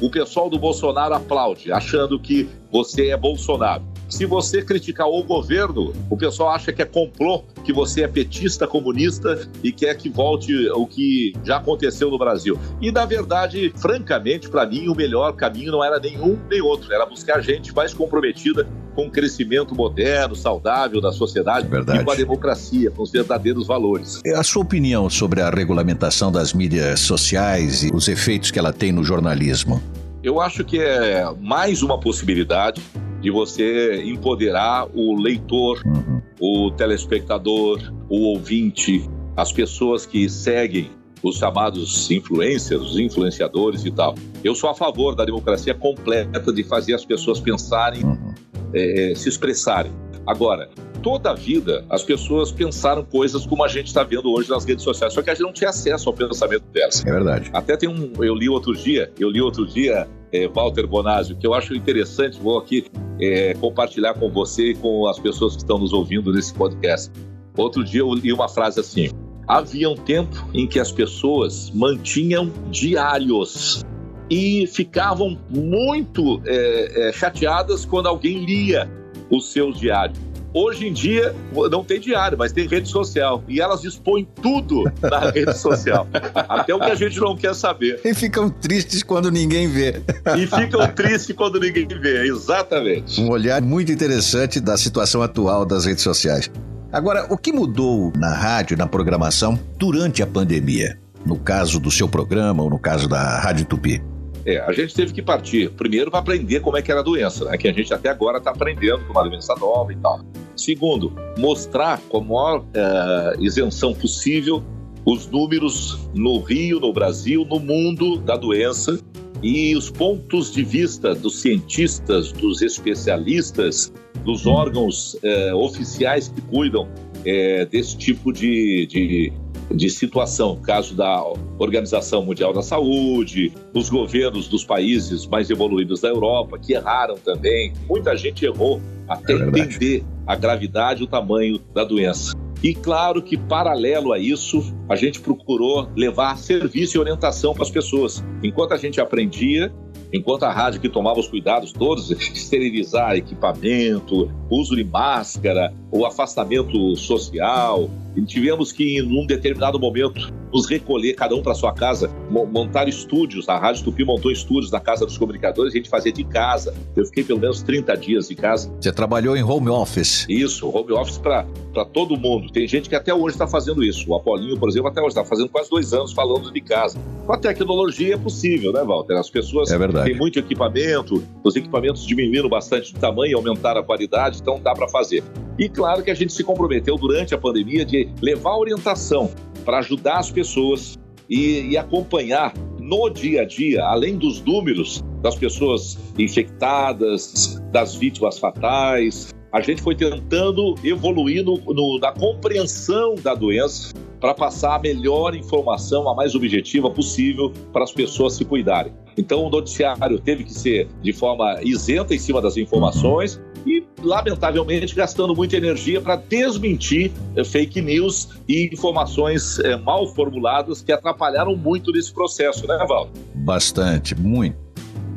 o 0.00 0.10
pessoal 0.10 0.50
do 0.50 0.58
Bolsonaro 0.58 1.14
aplaude, 1.14 1.70
achando 1.72 2.18
que 2.18 2.48
você 2.70 3.08
é 3.08 3.16
Bolsonaro. 3.16 3.84
Se 4.08 4.26
você 4.26 4.62
criticar 4.62 5.08
o 5.08 5.22
governo, 5.22 5.92
o 6.10 6.16
pessoal 6.16 6.50
acha 6.50 6.72
que 6.72 6.82
é 6.82 6.84
complô, 6.84 7.44
que 7.64 7.72
você 7.72 8.02
é 8.02 8.08
petista, 8.08 8.66
comunista 8.66 9.48
e 9.62 9.72
quer 9.72 9.96
que 9.96 10.08
volte 10.08 10.68
o 10.70 10.86
que 10.86 11.32
já 11.44 11.56
aconteceu 11.56 12.10
no 12.10 12.18
Brasil. 12.18 12.58
E, 12.80 12.92
na 12.92 13.06
verdade, 13.06 13.72
francamente, 13.76 14.48
para 14.48 14.66
mim, 14.66 14.88
o 14.88 14.94
melhor 14.94 15.32
caminho 15.32 15.72
não 15.72 15.82
era 15.82 15.98
nenhum 15.98 16.38
nem 16.50 16.60
outro, 16.60 16.92
era 16.92 17.06
buscar 17.06 17.40
gente 17.40 17.74
mais 17.74 17.94
comprometida 17.94 18.68
com 18.94 19.06
o 19.06 19.10
crescimento 19.10 19.74
moderno, 19.74 20.34
saudável 20.34 21.00
da 21.00 21.12
sociedade 21.12 21.68
verdade. 21.68 22.00
e 22.00 22.04
com 22.04 22.10
a 22.10 22.14
democracia, 22.14 22.90
com 22.90 23.02
os 23.02 23.10
verdadeiros 23.10 23.66
valores. 23.66 24.20
A 24.34 24.42
sua 24.42 24.62
opinião 24.62 25.10
sobre 25.10 25.40
a 25.40 25.50
regulamentação 25.50 26.30
das 26.30 26.52
mídias 26.52 27.00
sociais 27.00 27.84
e 27.84 27.90
os 27.92 28.08
efeitos 28.08 28.50
que 28.50 28.58
ela 28.58 28.72
tem 28.72 28.92
no 28.92 29.04
jornalismo? 29.04 29.82
Eu 30.22 30.40
acho 30.40 30.64
que 30.64 30.80
é 30.80 31.24
mais 31.40 31.82
uma 31.82 31.98
possibilidade 32.00 32.80
de 33.20 33.30
você 33.30 34.02
empoderar 34.04 34.86
o 34.94 35.20
leitor, 35.20 35.82
uhum. 35.84 36.22
o 36.40 36.70
telespectador, 36.70 37.80
o 38.08 38.28
ouvinte, 38.28 39.08
as 39.36 39.52
pessoas 39.52 40.06
que 40.06 40.28
seguem 40.28 40.90
os 41.28 41.36
chamados 41.36 42.10
influencers, 42.10 42.82
os 42.82 42.98
influenciadores 42.98 43.84
e 43.84 43.90
tal. 43.90 44.14
Eu 44.42 44.54
sou 44.54 44.70
a 44.70 44.74
favor 44.74 45.14
da 45.14 45.24
democracia 45.24 45.74
completa 45.74 46.52
de 46.52 46.62
fazer 46.62 46.94
as 46.94 47.04
pessoas 47.04 47.40
pensarem, 47.40 48.04
uhum. 48.04 48.34
é, 48.74 49.12
se 49.16 49.28
expressarem. 49.28 49.92
Agora, 50.26 50.68
toda 51.02 51.30
a 51.30 51.34
vida 51.34 51.84
as 51.90 52.02
pessoas 52.02 52.50
pensaram 52.50 53.04
coisas 53.04 53.46
como 53.46 53.62
a 53.62 53.68
gente 53.68 53.88
está 53.88 54.02
vendo 54.02 54.32
hoje 54.32 54.48
nas 54.48 54.64
redes 54.64 54.82
sociais, 54.82 55.12
só 55.12 55.22
que 55.22 55.30
a 55.30 55.34
gente 55.34 55.44
não 55.44 55.52
tinha 55.52 55.70
acesso 55.70 56.08
ao 56.08 56.14
pensamento 56.14 56.64
delas. 56.72 57.04
É 57.04 57.10
verdade. 57.10 57.50
Até 57.52 57.76
tem 57.76 57.88
um, 57.88 58.12
eu 58.22 58.34
li 58.34 58.48
outro 58.48 58.74
dia, 58.74 59.12
eu 59.18 59.30
li 59.30 59.40
outro 59.40 59.66
dia 59.66 60.08
é, 60.32 60.48
Walter 60.48 60.86
Bonásio, 60.86 61.36
que 61.36 61.46
eu 61.46 61.54
acho 61.54 61.74
interessante, 61.74 62.40
vou 62.40 62.58
aqui 62.58 62.86
é, 63.20 63.54
compartilhar 63.54 64.14
com 64.14 64.30
você 64.30 64.70
e 64.70 64.74
com 64.74 65.06
as 65.06 65.18
pessoas 65.18 65.54
que 65.54 65.62
estão 65.62 65.78
nos 65.78 65.92
ouvindo 65.92 66.32
nesse 66.32 66.52
podcast. 66.54 67.12
Outro 67.56 67.84
dia 67.84 68.00
eu 68.00 68.12
li 68.12 68.32
uma 68.32 68.48
frase 68.48 68.80
assim: 68.80 69.10
havia 69.46 69.88
um 69.88 69.96
tempo 69.96 70.48
em 70.52 70.66
que 70.66 70.78
as 70.78 70.90
pessoas 70.90 71.70
mantinham 71.70 72.50
diários 72.70 73.84
e 74.30 74.66
ficavam 74.66 75.38
muito 75.50 76.40
é, 76.46 77.08
é 77.08 77.12
chateadas 77.12 77.84
quando 77.84 78.06
alguém 78.06 78.44
lia 78.44 78.90
os 79.30 79.52
seus 79.52 79.78
diários. 79.78 80.18
Hoje 80.56 80.86
em 80.86 80.92
dia, 80.92 81.34
não 81.68 81.82
tem 81.82 81.98
diário, 81.98 82.38
mas 82.38 82.52
tem 82.52 82.68
rede 82.68 82.88
social. 82.88 83.42
E 83.48 83.60
elas 83.60 83.82
expõem 83.82 84.24
tudo 84.40 84.84
na 85.02 85.18
rede 85.32 85.58
social. 85.58 86.06
Até 86.48 86.72
o 86.72 86.78
que 86.78 86.92
a 86.92 86.94
gente 86.94 87.18
não 87.18 87.36
quer 87.36 87.56
saber. 87.56 88.00
E 88.04 88.14
ficam 88.14 88.48
tristes 88.48 89.02
quando 89.02 89.32
ninguém 89.32 89.66
vê. 89.66 90.00
E 90.38 90.46
ficam 90.46 90.86
tristes 90.94 91.34
quando 91.34 91.58
ninguém 91.58 91.88
vê, 91.88 92.28
exatamente. 92.28 93.20
Um 93.20 93.30
olhar 93.30 93.60
muito 93.62 93.90
interessante 93.90 94.60
da 94.60 94.76
situação 94.76 95.22
atual 95.22 95.66
das 95.66 95.86
redes 95.86 96.04
sociais. 96.04 96.48
Agora, 96.94 97.26
o 97.28 97.36
que 97.36 97.52
mudou 97.52 98.12
na 98.16 98.32
rádio, 98.32 98.76
na 98.76 98.86
programação, 98.86 99.58
durante 99.76 100.22
a 100.22 100.26
pandemia? 100.28 100.96
No 101.26 101.36
caso 101.36 101.80
do 101.80 101.90
seu 101.90 102.08
programa 102.08 102.62
ou 102.62 102.70
no 102.70 102.78
caso 102.78 103.08
da 103.08 103.40
Rádio 103.40 103.64
Tupi? 103.64 104.00
É, 104.46 104.60
a 104.60 104.70
gente 104.70 104.94
teve 104.94 105.12
que 105.12 105.20
partir 105.20 105.70
primeiro 105.70 106.08
para 106.08 106.20
aprender 106.20 106.60
como 106.60 106.76
é 106.76 106.82
que 106.82 106.92
era 106.92 107.00
a 107.00 107.02
doença, 107.02 107.46
né? 107.46 107.58
que 107.58 107.66
a 107.66 107.72
gente 107.72 107.92
até 107.92 108.10
agora 108.10 108.38
está 108.38 108.52
aprendendo 108.52 109.04
com 109.06 109.12
uma 109.12 109.28
doença 109.28 109.56
nova 109.56 109.92
e 109.92 109.96
tal. 109.96 110.20
Segundo, 110.56 111.12
mostrar 111.36 111.98
com 112.08 112.18
a 112.18 112.20
maior 112.20 112.64
é, 112.72 113.34
isenção 113.40 113.92
possível 113.92 114.62
os 115.04 115.26
números 115.28 115.98
no 116.14 116.38
Rio, 116.40 116.80
no 116.80 116.92
Brasil, 116.92 117.44
no 117.44 117.58
mundo 117.58 118.18
da 118.18 118.36
doença 118.36 118.98
e 119.42 119.76
os 119.76 119.90
pontos 119.90 120.52
de 120.52 120.64
vista 120.64 121.14
dos 121.14 121.40
cientistas, 121.40 122.32
dos 122.32 122.62
especialistas, 122.62 123.92
dos 124.24 124.46
órgãos 124.46 125.18
é, 125.22 125.54
oficiais 125.54 126.28
que 126.28 126.40
cuidam 126.40 126.88
é, 127.24 127.66
desse 127.66 127.96
tipo 127.96 128.32
de, 128.32 128.86
de 128.86 129.32
de 129.70 129.88
situação, 129.88 130.56
caso 130.56 130.94
da 130.94 131.24
Organização 131.58 132.24
Mundial 132.24 132.52
da 132.52 132.62
Saúde, 132.62 133.52
os 133.72 133.88
governos 133.88 134.48
dos 134.48 134.64
países 134.64 135.26
mais 135.26 135.50
evoluídos 135.50 136.00
da 136.00 136.08
Europa, 136.08 136.58
que 136.58 136.74
erraram 136.74 137.16
também. 137.16 137.72
Muita 137.88 138.16
gente 138.16 138.44
errou 138.44 138.80
até 139.08 139.32
é 139.32 139.36
entender 139.36 140.04
a 140.26 140.36
gravidade 140.36 141.02
e 141.02 141.04
o 141.04 141.06
tamanho 141.06 141.58
da 141.72 141.84
doença. 141.84 142.32
E 142.64 142.74
claro 142.74 143.20
que, 143.20 143.36
paralelo 143.36 144.10
a 144.10 144.18
isso, 144.18 144.74
a 144.88 144.96
gente 144.96 145.20
procurou 145.20 145.86
levar 145.94 146.38
serviço 146.38 146.96
e 146.96 146.98
orientação 146.98 147.52
para 147.52 147.62
as 147.62 147.70
pessoas. 147.70 148.24
Enquanto 148.42 148.72
a 148.72 148.78
gente 148.78 148.98
aprendia, 148.98 149.70
enquanto 150.10 150.44
a 150.44 150.50
rádio 150.50 150.80
que 150.80 150.88
tomava 150.88 151.20
os 151.20 151.28
cuidados 151.28 151.72
todos, 151.72 152.10
esterilizar 152.32 153.16
equipamento, 153.16 154.32
uso 154.48 154.74
de 154.74 154.82
máscara, 154.82 155.74
o 155.92 156.06
afastamento 156.06 156.96
social, 156.96 157.90
e 158.16 158.22
tivemos 158.22 158.72
que, 158.72 158.98
em 158.98 159.02
um 159.02 159.26
determinado 159.26 159.78
momento, 159.78 160.32
nos 160.52 160.68
recolher, 160.68 161.14
cada 161.14 161.34
um 161.34 161.42
para 161.42 161.52
sua 161.54 161.72
casa, 161.72 162.08
montar 162.30 162.88
estúdios. 162.88 163.48
A 163.48 163.58
Rádio 163.58 163.84
Tupi 163.84 164.04
montou 164.04 164.30
estúdios 164.30 164.70
na 164.70 164.78
Casa 164.78 165.04
dos 165.04 165.18
Comunicadores, 165.18 165.72
a 165.72 165.76
gente 165.76 165.88
fazia 165.88 166.12
de 166.12 166.22
casa. 166.22 166.72
Eu 166.94 167.04
fiquei 167.06 167.24
pelo 167.24 167.40
menos 167.40 167.60
30 167.62 167.96
dias 167.96 168.30
em 168.30 168.36
casa. 168.36 168.72
Você 168.80 168.92
trabalhou 168.92 169.36
em 169.36 169.42
home 169.42 169.68
office? 169.68 170.26
Isso, 170.28 170.68
home 170.68 170.92
office 170.92 171.18
para 171.18 171.44
todo 171.92 172.16
mundo. 172.16 172.52
Tem 172.52 172.68
gente 172.68 172.88
que 172.88 172.94
até 172.94 173.12
hoje 173.12 173.34
está 173.34 173.48
fazendo 173.48 173.82
isso. 173.82 174.08
O 174.08 174.14
Apolinho, 174.14 174.56
por 174.56 174.68
exemplo, 174.68 174.88
até 174.88 175.00
hoje 175.00 175.08
está 175.08 175.24
fazendo 175.24 175.48
quase 175.48 175.68
dois 175.68 175.92
anos 175.92 176.12
falando 176.12 176.52
de 176.52 176.60
casa. 176.60 176.98
Com 177.26 177.32
a 177.32 177.38
tecnologia 177.38 178.14
é 178.14 178.18
possível, 178.18 178.72
né, 178.72 178.84
Walter? 178.84 179.14
As 179.14 179.28
pessoas 179.28 179.70
é 179.72 180.04
têm 180.04 180.14
muito 180.14 180.38
equipamento, 180.38 181.22
os 181.42 181.56
equipamentos 181.56 182.06
diminuíram 182.06 182.48
bastante 182.48 182.92
de 182.92 183.00
tamanho 183.00 183.36
aumentaram 183.36 183.80
a 183.80 183.84
qualidade, 183.84 184.38
então 184.40 184.60
dá 184.60 184.72
para 184.72 184.88
fazer. 184.88 185.24
E 185.58 185.68
claro 185.68 186.02
que 186.02 186.10
a 186.10 186.14
gente 186.14 186.32
se 186.32 186.42
comprometeu 186.42 186.96
durante 186.96 187.34
a 187.34 187.38
pandemia 187.38 187.84
de 187.84 188.08
levar 188.20 188.56
orientação 188.56 189.30
para 189.64 189.78
ajudar 189.78 190.18
as 190.18 190.30
pessoas 190.30 190.98
e, 191.30 191.70
e, 191.70 191.76
acompanhar 191.78 192.52
no 192.78 193.08
dia 193.08 193.42
a 193.42 193.44
dia, 193.44 193.82
além 193.84 194.16
dos 194.16 194.42
números 194.42 195.02
das 195.22 195.36
pessoas 195.36 195.98
infectadas, 196.18 197.62
das 197.72 197.94
vítimas 197.94 198.38
fatais. 198.38 199.32
A 199.50 199.60
gente 199.60 199.80
foi 199.80 199.94
tentando 199.94 200.74
evoluir 200.82 201.44
no, 201.44 201.56
no, 201.56 201.98
na 201.98 202.12
compreensão 202.12 203.14
da 203.14 203.34
doença 203.34 203.93
para 204.24 204.32
passar 204.32 204.76
a 204.76 204.78
melhor 204.78 205.34
informação, 205.34 206.08
a 206.08 206.14
mais 206.14 206.34
objetiva 206.34 206.90
possível 206.90 207.52
para 207.70 207.84
as 207.84 207.92
pessoas 207.92 208.32
se 208.32 208.42
cuidarem. 208.42 208.90
Então, 209.18 209.44
o 209.44 209.50
noticiário 209.50 210.18
teve 210.18 210.44
que 210.44 210.54
ser 210.54 210.88
de 211.02 211.12
forma 211.12 211.60
isenta 211.62 212.14
em 212.14 212.18
cima 212.18 212.40
das 212.40 212.56
informações 212.56 213.38
e, 213.66 213.84
lamentavelmente, 214.02 214.94
gastando 214.94 215.36
muita 215.36 215.58
energia 215.58 216.00
para 216.00 216.16
desmentir 216.16 217.12
eh, 217.36 217.44
fake 217.44 217.82
news 217.82 218.30
e 218.48 218.70
informações 218.72 219.58
eh, 219.58 219.76
mal 219.76 220.06
formuladas 220.06 220.80
que 220.80 220.90
atrapalharam 220.90 221.54
muito 221.54 221.92
nesse 221.92 222.10
processo, 222.10 222.66
né, 222.66 222.82
Val? 222.88 223.10
Bastante, 223.34 224.18
muito. 224.18 224.56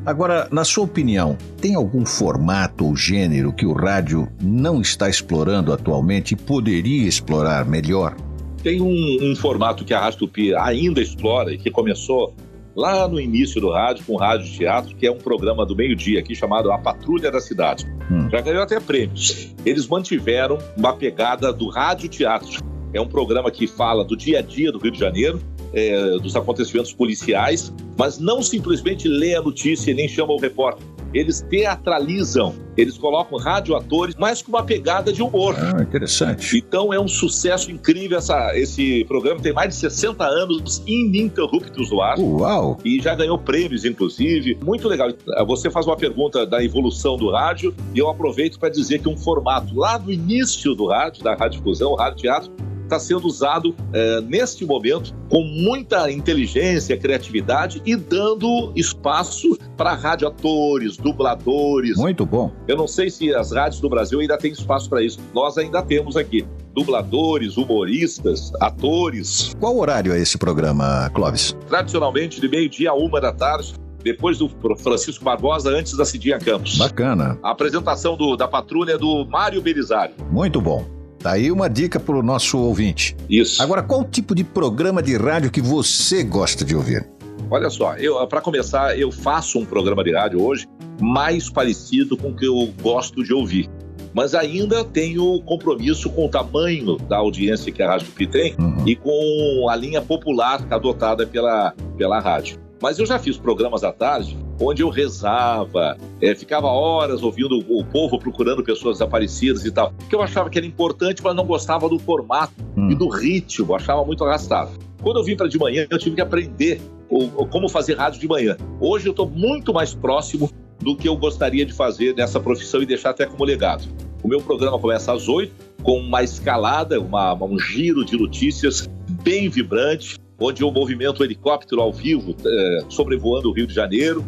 Agora, 0.06 0.50
na 0.52 0.66
sua 0.66 0.84
opinião, 0.84 1.38
tem 1.62 1.76
algum 1.76 2.06
formato 2.06 2.86
ou 2.86 2.94
gênero 2.94 3.54
que 3.54 3.66
o 3.66 3.72
rádio 3.72 4.28
não 4.42 4.82
está 4.82 5.08
explorando 5.08 5.72
atualmente 5.72 6.34
e 6.34 6.36
poderia 6.36 7.08
explorar 7.08 7.66
melhor? 7.66 8.27
Tem 8.64 8.82
um, 8.82 9.18
um 9.22 9.36
formato 9.36 9.86
que 9.86 9.94
a 9.94 10.00
Rádio 10.00 10.20
Tupi 10.20 10.54
ainda 10.56 11.02
explora 11.02 11.54
e 11.54 11.58
que 11.58 11.72
começou 11.72 12.34
lá 12.78 13.08
no 13.08 13.20
início 13.20 13.60
do 13.60 13.72
rádio, 13.72 14.06
com 14.06 14.14
o 14.14 14.18
Rádio 14.18 14.52
Teatro, 14.52 14.96
que 14.96 15.08
é 15.08 15.12
um 15.12 15.18
programa 15.18 15.66
do 15.66 15.76
meio-dia 15.76 16.20
aqui 16.20 16.36
chamado 16.36 16.72
A 16.72 16.78
Patrulha 16.78 17.32
da 17.32 17.42
Cidade. 17.42 17.86
Hum. 18.12 18.30
Já 18.30 18.40
ganhou 18.40 18.62
até 18.62 18.80
prêmios. 18.80 19.56
Eles 19.66 19.88
mantiveram 19.88 20.60
uma 20.78 20.94
pegada 20.94 21.52
do 21.52 21.70
Rádio 21.70 22.08
Teatro. 22.08 22.62
É 22.94 23.02
um 23.02 23.08
programa 23.08 23.50
que 23.50 23.66
fala 23.66 24.06
do 24.06 24.16
dia 24.16 24.40
a 24.40 24.42
dia 24.44 24.72
do 24.72 24.78
Rio 24.78 24.92
de 24.92 25.00
Janeiro, 25.00 25.42
é, 25.74 26.20
dos 26.20 26.36
acontecimentos 26.36 26.94
policiais, 26.94 27.74
mas 27.98 28.20
não 28.20 28.44
simplesmente 28.44 29.08
lê 29.08 29.36
a 29.36 29.42
notícia 29.42 29.92
e 29.92 29.94
nem 29.94 30.08
chama 30.08 30.34
o 30.34 30.38
repórter. 30.40 30.86
Eles 31.14 31.42
teatralizam, 31.42 32.54
eles 32.76 32.98
colocam 32.98 33.38
radioatores, 33.38 34.16
mas 34.18 34.42
com 34.42 34.50
uma 34.50 34.64
pegada 34.64 35.12
de 35.12 35.22
humor. 35.22 35.56
Ah, 35.58 35.82
interessante. 35.82 36.58
Então 36.58 36.94
é 36.94 37.00
um 37.00 37.08
sucesso 37.08 37.72
incrível 37.72 38.18
essa, 38.18 38.58
esse 38.58 39.06
programa. 39.06 39.42
Tem 39.42 39.54
mais 39.54 39.70
de 39.70 39.76
60 39.76 40.24
anos 40.24 40.84
ininterruptos 40.86 41.92
no 41.92 42.02
ar. 42.02 42.20
Uau! 42.20 42.78
E 42.84 43.02
já 43.02 43.16
ganhou 43.16 43.38
prêmios, 43.38 43.86
inclusive. 43.86 44.58
Muito 44.64 44.88
legal. 44.88 45.10
Você 45.48 45.70
faz 45.70 45.86
uma 45.86 45.96
pergunta 45.96 46.46
da 46.46 46.64
evolução 46.64 47.18
do 47.18 47.32
rádio 47.32 47.74
e 47.94 48.00
eu 48.00 48.10
aproveito 48.10 48.60
para 48.60 48.70
dizer 48.70 49.00
que 49.00 49.10
um 49.10 49.18
formato 49.18 49.76
lá 49.76 49.98
do 49.98 50.12
início 50.12 50.76
do 50.76 50.88
rádio, 50.88 51.24
da 51.24 51.36
Rádio 51.36 51.62
Fusão, 51.62 51.92
o 51.92 51.96
Rádio 51.96 52.18
Teatro, 52.18 52.52
está 52.88 53.00
sendo 53.00 53.28
usado 53.28 53.76
é, 53.94 54.22
neste 54.22 54.66
momento 54.66 55.14
com 55.30 55.44
muita 55.44 56.12
inteligência, 56.12 56.98
criatividade 56.98 57.82
e 57.86 57.96
dando 57.96 58.72
espaço 58.76 59.58
para 59.76 59.94
radioatores, 59.94 60.98
dubladores. 60.98 61.98
Muito 61.98 62.26
bom. 62.26 62.52
Eu 62.68 62.78
não 62.78 62.88
sei 62.88 63.10
se 63.10 63.34
as 63.34 63.52
rádios 63.52 63.80
do 63.80 63.90
Brasil 63.90 64.20
ainda 64.20 64.38
têm 64.38 64.52
espaço 64.52 64.90
para 64.90 65.04
isso. 65.04 65.20
Nós 65.34 65.58
ainda 65.58 65.82
temos 65.82 66.18
aqui 66.18 66.46
dubladores, 66.74 67.58
humoristas, 67.58 68.52
atores. 68.60 69.56
Qual 69.60 69.78
horário 69.78 70.14
é 70.14 70.20
esse 70.20 70.38
programa, 70.38 71.10
Clóvis? 71.14 71.56
Tradicionalmente, 71.68 72.40
de 72.40 72.48
meio-dia 72.48 72.92
a 72.92 72.94
uma 72.94 73.20
da 73.20 73.32
tarde, 73.32 73.74
depois 74.04 74.38
do 74.38 74.50
Francisco 74.78 75.24
Barbosa, 75.24 75.70
antes 75.70 75.96
da 75.98 76.06
Cidinha 76.06 76.40
Campos. 76.40 76.78
Bacana. 76.78 77.38
A 77.44 77.52
apresentação 77.52 78.16
do, 78.16 78.36
da 78.36 78.48
patrulha 78.48 78.94
é 78.94 78.98
do 78.98 79.26
Mário 79.26 79.62
Belisário. 79.62 80.16
Muito 80.32 80.62
bom. 80.62 80.97
Tá 81.20 81.32
aí 81.32 81.52
uma 81.52 81.70
dica 81.70 82.00
para 82.00 82.16
o 82.16 82.24
nosso 82.24 82.58
ouvinte. 82.58 83.16
Isso. 83.30 83.62
Agora, 83.62 83.82
qual 83.82 84.04
tipo 84.04 84.36
de 84.36 84.44
programa 84.44 85.02
de 85.02 85.18
rádio 85.18 85.52
que 85.52 85.62
você 85.62 86.24
gosta 86.24 86.64
de 86.64 86.76
ouvir? 86.76 87.08
Olha 87.50 87.70
só, 87.70 87.96
eu 87.96 88.26
para 88.28 88.42
começar, 88.42 88.98
eu 88.98 89.12
faço 89.12 89.58
um 89.60 89.66
programa 89.66 90.04
de 90.04 90.14
rádio 90.14 90.44
hoje 90.44 90.68
mais 91.00 91.50
parecido 91.50 92.18
com 92.18 92.30
o 92.30 92.36
que 92.36 92.46
eu 92.46 92.74
gosto 92.82 93.24
de 93.24 93.34
ouvir. 93.34 93.70
Mas 94.14 94.34
ainda 94.34 94.84
tenho 94.84 95.42
compromisso 95.44 96.10
com 96.10 96.26
o 96.26 96.30
tamanho 96.30 96.98
da 96.98 97.18
audiência 97.18 97.72
que 97.72 97.84
a 97.84 97.88
Rádio 97.88 98.08
Tupi 98.08 98.26
tem 98.26 98.56
uhum. 98.58 98.88
e 98.88 98.96
com 98.96 99.68
a 99.70 99.76
linha 99.76 100.02
popular 100.02 100.66
adotada 100.72 101.28
pela, 101.28 101.74
pela 101.96 102.20
rádio. 102.20 102.58
Mas 102.82 102.98
eu 102.98 103.06
já 103.06 103.20
fiz 103.20 103.38
programas 103.38 103.84
à 103.84 103.92
tarde 103.92 104.38
onde 104.60 104.82
eu 104.82 104.90
rezava, 104.90 105.98
é, 106.22 106.34
ficava 106.36 106.68
horas 106.68 107.22
ouvindo 107.22 107.58
o 107.70 107.84
povo 107.86 108.18
procurando 108.18 108.64
pessoas 108.64 108.98
desaparecidas 108.98 109.66
e 109.66 109.72
tal, 109.72 109.94
que 110.10 110.16
eu 110.16 110.22
achava 110.22 110.50
que 110.50 110.58
era 110.58 110.66
importante, 110.66 111.22
mas 111.24 111.36
não 111.36 111.46
gostava 111.46 111.88
do 111.88 112.00
formato 112.00 112.54
hum. 112.76 112.90
e 112.90 112.96
do 112.96 113.08
ritmo, 113.08 113.76
achava 113.76 114.04
muito 114.04 114.24
arrastado. 114.24 114.72
Quando 115.02 115.18
eu 115.18 115.24
vim 115.24 115.36
para 115.36 115.48
de 115.48 115.58
manhã, 115.58 115.86
eu 115.90 115.98
tive 115.98 116.16
que 116.16 116.22
aprender 116.22 116.82
o, 117.10 117.24
o, 117.24 117.48
como 117.48 117.70
fazer 117.70 117.96
rádio 117.96 118.20
de 118.20 118.28
manhã. 118.28 118.58
Hoje 118.80 119.08
eu 119.08 119.12
estou 119.12 119.30
muito 119.30 119.74
mais 119.74 119.94
próximo 119.94 120.50
do 120.80 120.96
que 120.96 121.08
eu 121.08 121.16
gostaria 121.16 121.66
de 121.66 121.74
fazer 121.74 122.16
nessa 122.16 122.40
profissão 122.40 122.82
e 122.82 122.86
deixar 122.86 123.12
até 123.12 123.26
como 123.26 123.44
legado. 123.44 123.84
O 124.24 124.28
meu 124.28 124.42
programa 124.42 124.78
começa 124.80 125.14
às 125.14 125.28
oito, 125.28 125.54
com 125.84 126.00
uma 126.00 126.24
escalada, 126.24 127.00
uma, 127.00 127.34
um 127.34 127.60
giro 127.60 128.04
de 128.04 128.18
notícias 128.18 128.90
bem 129.24 129.48
vibrante, 129.48 130.18
onde 130.40 130.64
eu 130.64 130.72
movimento 130.72 131.22
o 131.22 131.24
helicóptero 131.24 131.82
ao 131.82 131.94
vivo, 131.94 132.36
é, 132.46 132.80
sobrevoando 132.90 133.50
o 133.50 133.54
Rio 133.54 133.66
de 133.66 133.74
Janeiro, 133.74 134.24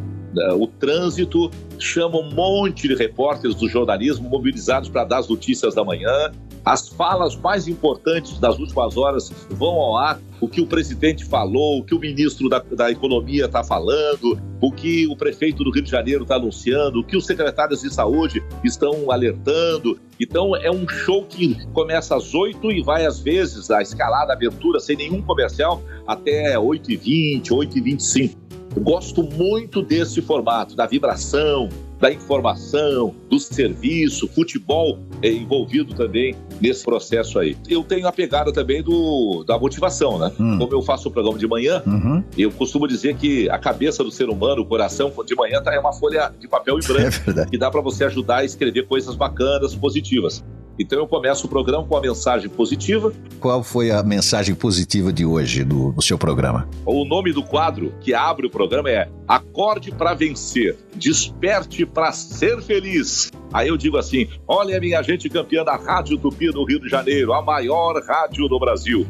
o 0.55 0.67
trânsito, 0.67 1.49
chama 1.77 2.17
um 2.19 2.31
monte 2.31 2.87
de 2.87 2.95
repórteres 2.95 3.55
do 3.55 3.67
jornalismo 3.67 4.29
mobilizados 4.29 4.89
para 4.89 5.03
dar 5.03 5.19
as 5.19 5.27
notícias 5.27 5.75
da 5.75 5.83
manhã. 5.83 6.31
As 6.63 6.89
falas 6.89 7.35
mais 7.35 7.67
importantes 7.67 8.37
das 8.37 8.59
últimas 8.59 8.97
horas 8.97 9.31
vão 9.49 9.75
ao 9.75 9.97
ar. 9.97 10.19
O 10.41 10.47
que 10.47 10.61
o 10.61 10.67
presidente 10.67 11.25
falou, 11.25 11.79
o 11.79 11.83
que 11.83 11.95
o 11.95 11.99
ministro 11.99 12.47
da, 12.47 12.59
da 12.59 12.91
Economia 12.91 13.45
está 13.45 13.63
falando, 13.63 14.39
o 14.61 14.71
que 14.71 15.07
o 15.07 15.15
prefeito 15.15 15.63
do 15.63 15.71
Rio 15.71 15.83
de 15.83 15.89
Janeiro 15.89 16.23
está 16.23 16.35
anunciando, 16.35 16.99
o 16.99 17.03
que 17.03 17.17
os 17.17 17.25
secretários 17.25 17.81
de 17.81 17.93
saúde 17.93 18.43
estão 18.63 19.11
alertando. 19.11 19.99
Então 20.19 20.55
é 20.55 20.71
um 20.71 20.87
show 20.87 21.25
que 21.25 21.55
começa 21.73 22.15
às 22.15 22.33
8 22.33 22.71
e 22.71 22.81
vai 22.81 23.05
às 23.05 23.19
vezes, 23.19 23.69
a 23.71 23.81
escalada, 23.81 24.31
a 24.31 24.35
abertura, 24.35 24.79
sem 24.79 24.95
nenhum 24.95 25.21
comercial, 25.21 25.81
até 26.07 26.55
8h20, 26.55 27.47
8h25. 27.47 28.38
Gosto 28.77 29.23
muito 29.23 29.81
desse 29.81 30.21
formato, 30.21 30.75
da 30.75 30.85
vibração, 30.85 31.69
da 31.99 32.11
informação, 32.11 33.13
do 33.29 33.39
serviço, 33.39 34.27
futebol 34.27 34.99
é 35.21 35.29
envolvido 35.29 35.93
também 35.93 36.35
nesse 36.61 36.83
processo 36.83 37.37
aí. 37.39 37.57
Eu 37.67 37.83
tenho 37.83 38.07
a 38.07 38.11
pegada 38.11 38.53
também 38.53 38.81
do, 38.81 39.43
da 39.45 39.59
motivação, 39.59 40.17
né? 40.17 40.31
Hum. 40.39 40.57
Como 40.57 40.73
eu 40.73 40.81
faço 40.81 41.09
o 41.09 41.11
programa 41.11 41.37
de 41.37 41.47
manhã, 41.47 41.83
uhum. 41.85 42.23
eu 42.37 42.51
costumo 42.51 42.87
dizer 42.87 43.17
que 43.17 43.49
a 43.49 43.59
cabeça 43.59 44.03
do 44.03 44.11
ser 44.11 44.29
humano, 44.29 44.61
o 44.61 44.65
coração 44.65 45.11
de 45.25 45.35
manhã 45.35 45.61
tá, 45.61 45.73
é 45.73 45.79
uma 45.79 45.91
folha 45.91 46.31
de 46.39 46.47
papel 46.47 46.79
em 46.79 46.83
branco, 46.87 47.39
é 47.41 47.45
que 47.45 47.57
dá 47.57 47.69
para 47.69 47.81
você 47.81 48.05
ajudar 48.05 48.37
a 48.37 48.45
escrever 48.45 48.87
coisas 48.87 49.15
bacanas, 49.15 49.75
positivas. 49.75 50.43
Então 50.79 50.97
eu 50.97 51.05
começo 51.05 51.45
o 51.45 51.49
programa 51.49 51.85
com 51.85 51.93
uma 51.93 52.01
mensagem 52.01 52.49
positiva. 52.49 53.11
Qual 53.37 53.61
foi 53.61 53.91
a 53.91 54.01
mensagem 54.01 54.55
positiva 54.55 55.11
de 55.11 55.25
hoje 55.25 55.65
do, 55.65 55.91
do 55.91 56.01
seu 56.01 56.17
programa? 56.17 56.69
O 56.85 57.03
nome 57.03 57.33
do 57.33 57.43
quadro 57.43 57.93
que 57.99 58.13
abre 58.13 58.47
o 58.47 58.49
programa 58.49 58.89
é 58.89 59.09
Acorde 59.27 59.91
para 59.91 60.13
Vencer, 60.13 60.77
Desperte 60.95 61.85
para 61.85 62.13
Ser 62.13 62.61
Feliz. 62.61 63.29
Aí 63.51 63.67
eu 63.67 63.75
digo 63.75 63.97
assim: 63.97 64.29
olha, 64.47 64.79
minha 64.79 65.03
gente 65.03 65.29
campeã 65.29 65.65
da 65.65 65.75
Rádio 65.75 66.17
Tupi 66.17 66.49
do 66.49 66.63
Rio 66.63 66.79
de 66.79 66.87
Janeiro, 66.87 67.33
a 67.33 67.41
maior 67.41 68.01
rádio 68.01 68.47
do 68.47 68.57
Brasil. 68.57 69.05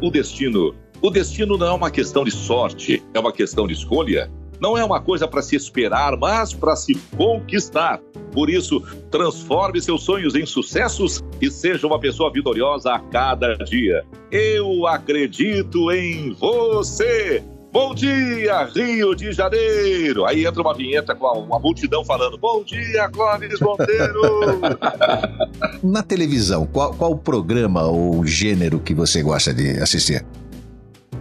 O 0.00 0.10
destino. 0.10 0.74
O 1.02 1.10
destino 1.10 1.56
não 1.56 1.66
é 1.66 1.72
uma 1.72 1.90
questão 1.90 2.24
de 2.24 2.30
sorte, 2.30 3.02
é 3.14 3.18
uma 3.18 3.32
questão 3.32 3.66
de 3.66 3.72
escolha 3.72 4.30
não 4.60 4.76
é 4.76 4.84
uma 4.84 5.00
coisa 5.00 5.26
para 5.26 5.40
se 5.40 5.56
esperar, 5.56 6.16
mas 6.16 6.52
para 6.52 6.76
se 6.76 6.94
conquistar. 7.16 8.00
Por 8.32 8.50
isso, 8.50 8.80
transforme 9.10 9.80
seus 9.80 10.04
sonhos 10.04 10.34
em 10.34 10.44
sucessos 10.44 11.24
e 11.40 11.50
seja 11.50 11.86
uma 11.86 11.98
pessoa 11.98 12.30
vitoriosa 12.30 12.92
a 12.92 12.98
cada 12.98 13.56
dia. 13.56 14.04
Eu 14.30 14.86
acredito 14.86 15.90
em 15.90 16.32
você! 16.34 17.42
Bom 17.72 17.94
dia, 17.94 18.64
Rio 18.64 19.14
de 19.14 19.32
Janeiro! 19.32 20.26
Aí 20.26 20.44
entra 20.44 20.60
uma 20.60 20.74
vinheta 20.74 21.14
com 21.14 21.26
uma 21.26 21.58
multidão 21.58 22.04
falando: 22.04 22.36
Bom 22.36 22.64
dia, 22.64 23.08
Clóvis 23.08 23.60
Monteiro! 23.60 24.60
Na 25.82 26.02
televisão, 26.02 26.66
qual, 26.66 26.92
qual 26.92 27.16
programa 27.16 27.84
ou 27.84 28.26
gênero 28.26 28.80
que 28.80 28.92
você 28.92 29.22
gosta 29.22 29.54
de 29.54 29.80
assistir? 29.80 30.24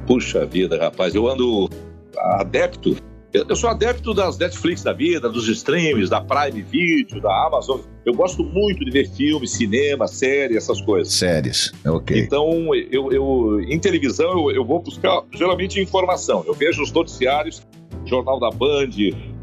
Puxa 0.08 0.44
vida, 0.44 0.78
rapaz, 0.80 1.14
eu 1.14 1.30
ando 1.30 1.70
adepto 2.18 2.98
eu, 3.32 3.46
eu, 3.48 3.56
sou 3.56 3.70
adepto 3.70 4.14
das 4.14 4.38
Netflix 4.38 4.84
da 4.84 4.94
vida, 4.94 5.30
dos 5.30 5.48
streams, 5.48 6.10
da 6.10 6.22
Prime 6.22 6.62
Video, 6.64 7.22
da 7.22 7.46
Amazon. 7.46 7.80
Eu 8.06 8.14
gosto 8.14 8.44
muito 8.44 8.84
de 8.84 8.92
ver 8.92 9.08
filmes, 9.10 9.52
cinema, 9.52 10.08
séries, 10.08 10.58
essas 10.58 10.82
coisas. 10.82 11.14
Séries, 11.14 11.72
ok. 11.86 12.20
Então, 12.20 12.74
eu, 12.74 13.12
eu 13.12 13.62
em 13.62 13.80
televisão, 13.80 14.50
eu, 14.50 14.56
eu 14.56 14.66
vou 14.66 14.82
buscar 14.82 15.22
geralmente 15.34 15.80
informação. 15.80 16.44
Eu 16.48 16.54
vejo 16.54 16.82
os 16.82 16.92
noticiários, 16.92 17.62
Jornal 18.10 18.40
da 18.40 18.50
Band, 18.50 18.90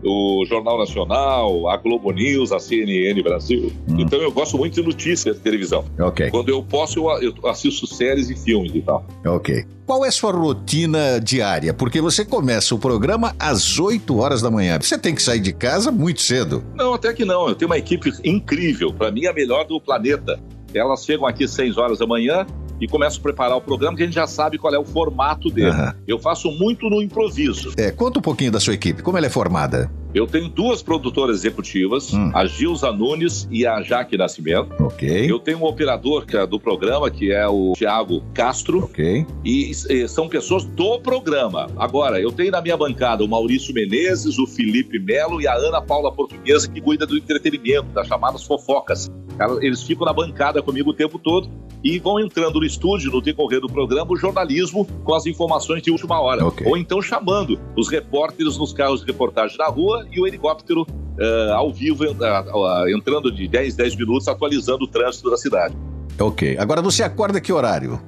o 0.04 0.44
Jornal 0.46 0.78
Nacional, 0.78 1.68
a 1.68 1.76
Globo 1.76 2.10
News, 2.12 2.52
a 2.52 2.58
CNN 2.58 3.22
Brasil. 3.22 3.72
Hum. 3.88 3.96
Então 3.98 4.20
eu 4.20 4.30
gosto 4.30 4.58
muito 4.58 4.74
de 4.74 4.82
notícias 4.82 5.36
de 5.36 5.42
televisão. 5.42 5.84
Ok. 5.98 6.30
Quando 6.30 6.48
eu 6.48 6.62
posso, 6.62 6.98
eu, 6.98 7.32
eu 7.42 7.48
assisto 7.48 7.86
séries 7.86 8.30
e 8.30 8.36
filmes 8.36 8.74
e 8.74 8.82
tal. 8.82 9.04
Ok. 9.24 9.64
Qual 9.86 10.04
é 10.04 10.08
a 10.08 10.12
sua 10.12 10.32
rotina 10.32 11.20
diária? 11.20 11.72
Porque 11.72 12.00
você 12.00 12.24
começa 12.24 12.74
o 12.74 12.78
programa 12.78 13.34
às 13.38 13.78
8 13.78 14.18
horas 14.18 14.42
da 14.42 14.50
manhã. 14.50 14.78
Você 14.80 14.98
tem 14.98 15.14
que 15.14 15.22
sair 15.22 15.40
de 15.40 15.52
casa 15.52 15.92
muito 15.92 16.20
cedo. 16.20 16.64
Não, 16.74 16.94
até 16.94 17.12
que 17.12 17.24
não. 17.24 17.48
Eu 17.48 17.54
tenho 17.54 17.70
uma 17.70 17.78
equipe 17.78 18.12
incrível. 18.24 18.92
Para 18.92 19.10
mim, 19.10 19.26
a 19.26 19.32
melhor 19.32 19.64
do 19.64 19.80
planeta. 19.80 20.40
Elas 20.74 21.04
chegam 21.04 21.26
aqui 21.26 21.44
às 21.44 21.52
6 21.52 21.78
horas 21.78 21.98
da 22.00 22.06
manhã, 22.06 22.44
e 22.80 22.86
começo 22.86 23.18
a 23.18 23.22
preparar 23.22 23.56
o 23.56 23.60
programa 23.60 23.96
que 23.96 24.02
a 24.02 24.06
gente 24.06 24.14
já 24.14 24.26
sabe 24.26 24.58
qual 24.58 24.74
é 24.74 24.78
o 24.78 24.84
formato 24.84 25.50
dele. 25.50 25.70
Uhum. 25.70 25.92
Eu 26.06 26.18
faço 26.18 26.50
muito 26.50 26.88
no 26.88 27.02
improviso. 27.02 27.72
É, 27.76 27.90
conta 27.90 28.18
um 28.18 28.22
pouquinho 28.22 28.52
da 28.52 28.60
sua 28.60 28.74
equipe, 28.74 29.02
como 29.02 29.16
ela 29.16 29.26
é 29.26 29.30
formada? 29.30 29.90
Eu 30.16 30.26
tenho 30.26 30.48
duas 30.48 30.82
produtoras 30.82 31.36
executivas, 31.36 32.10
Hum. 32.14 32.30
a 32.32 32.46
Gilza 32.46 32.90
Nunes 32.90 33.46
e 33.50 33.66
a 33.66 33.82
Jaque 33.82 34.16
Nascimento. 34.16 34.72
Ok. 34.82 35.30
Eu 35.30 35.38
tenho 35.38 35.58
um 35.58 35.64
operador 35.64 36.24
é 36.32 36.46
do 36.46 36.58
programa, 36.58 37.10
que 37.10 37.30
é 37.30 37.46
o 37.46 37.74
Thiago 37.76 38.22
Castro, 38.32 38.84
Ok. 38.84 39.26
e, 39.44 39.72
eh, 39.90 40.08
são 40.08 40.26
pessoas 40.26 40.64
do 40.64 40.98
programa. 41.00 41.68
Agora, 41.76 42.18
eu 42.18 42.32
tenho 42.32 42.50
na 42.50 42.62
minha 42.62 42.78
bancada 42.78 43.22
o 43.22 43.28
Maurício 43.28 43.74
Menezes, 43.74 44.38
o 44.38 44.46
Felipe 44.46 44.98
Melo 44.98 45.38
e 45.42 45.46
a 45.46 45.54
Ana 45.54 45.82
Paula 45.82 46.10
Portuguesa, 46.10 46.66
que 46.66 46.80
cuida 46.80 47.06
do 47.06 47.18
entretenimento, 47.18 47.88
das 47.92 48.06
chamadas 48.06 48.42
fofocas. 48.42 49.10
Cara, 49.36 49.58
Eles 49.62 49.82
ficam 49.82 50.06
na 50.06 50.14
bancada 50.14 50.62
comigo 50.62 50.90
o 50.90 50.94
tempo 50.94 51.18
todo 51.18 51.46
e 51.84 51.98
vão 51.98 52.18
entrando 52.18 52.58
no 52.58 52.64
estúdio, 52.64 53.12
no 53.12 53.20
decorrer 53.20 53.60
do 53.60 53.68
programa, 53.68 54.10
o 54.10 54.16
jornalismo 54.16 54.86
com 55.04 55.14
as 55.14 55.26
informações 55.26 55.82
de 55.82 55.90
última 55.90 56.18
hora. 56.20 56.44
Ok. 56.46 56.66
Ou 56.66 56.74
então 56.76 57.02
chamando 57.02 57.58
os 57.76 57.88
repórteres 57.90 58.56
nos 58.56 58.72
carros 58.72 59.00
de 59.00 59.06
reportagem 59.06 59.58
na 59.58 59.66
rua 59.66 60.05
e 60.12 60.20
o 60.20 60.26
helicóptero 60.26 60.86
eh, 61.18 61.50
ao 61.52 61.72
vivo, 61.72 62.04
ah, 62.04 62.84
entrando 62.88 63.32
de 63.32 63.48
10, 63.48 63.74
10 63.74 63.96
minutos, 63.96 64.28
atualizando 64.28 64.84
o 64.84 64.86
trânsito 64.86 65.30
da 65.30 65.36
cidade. 65.36 65.76
Ok. 66.18 66.56
Agora 66.58 66.82
você 66.82 67.02
acorda 67.02 67.40
que 67.40 67.52
horário? 67.52 68.00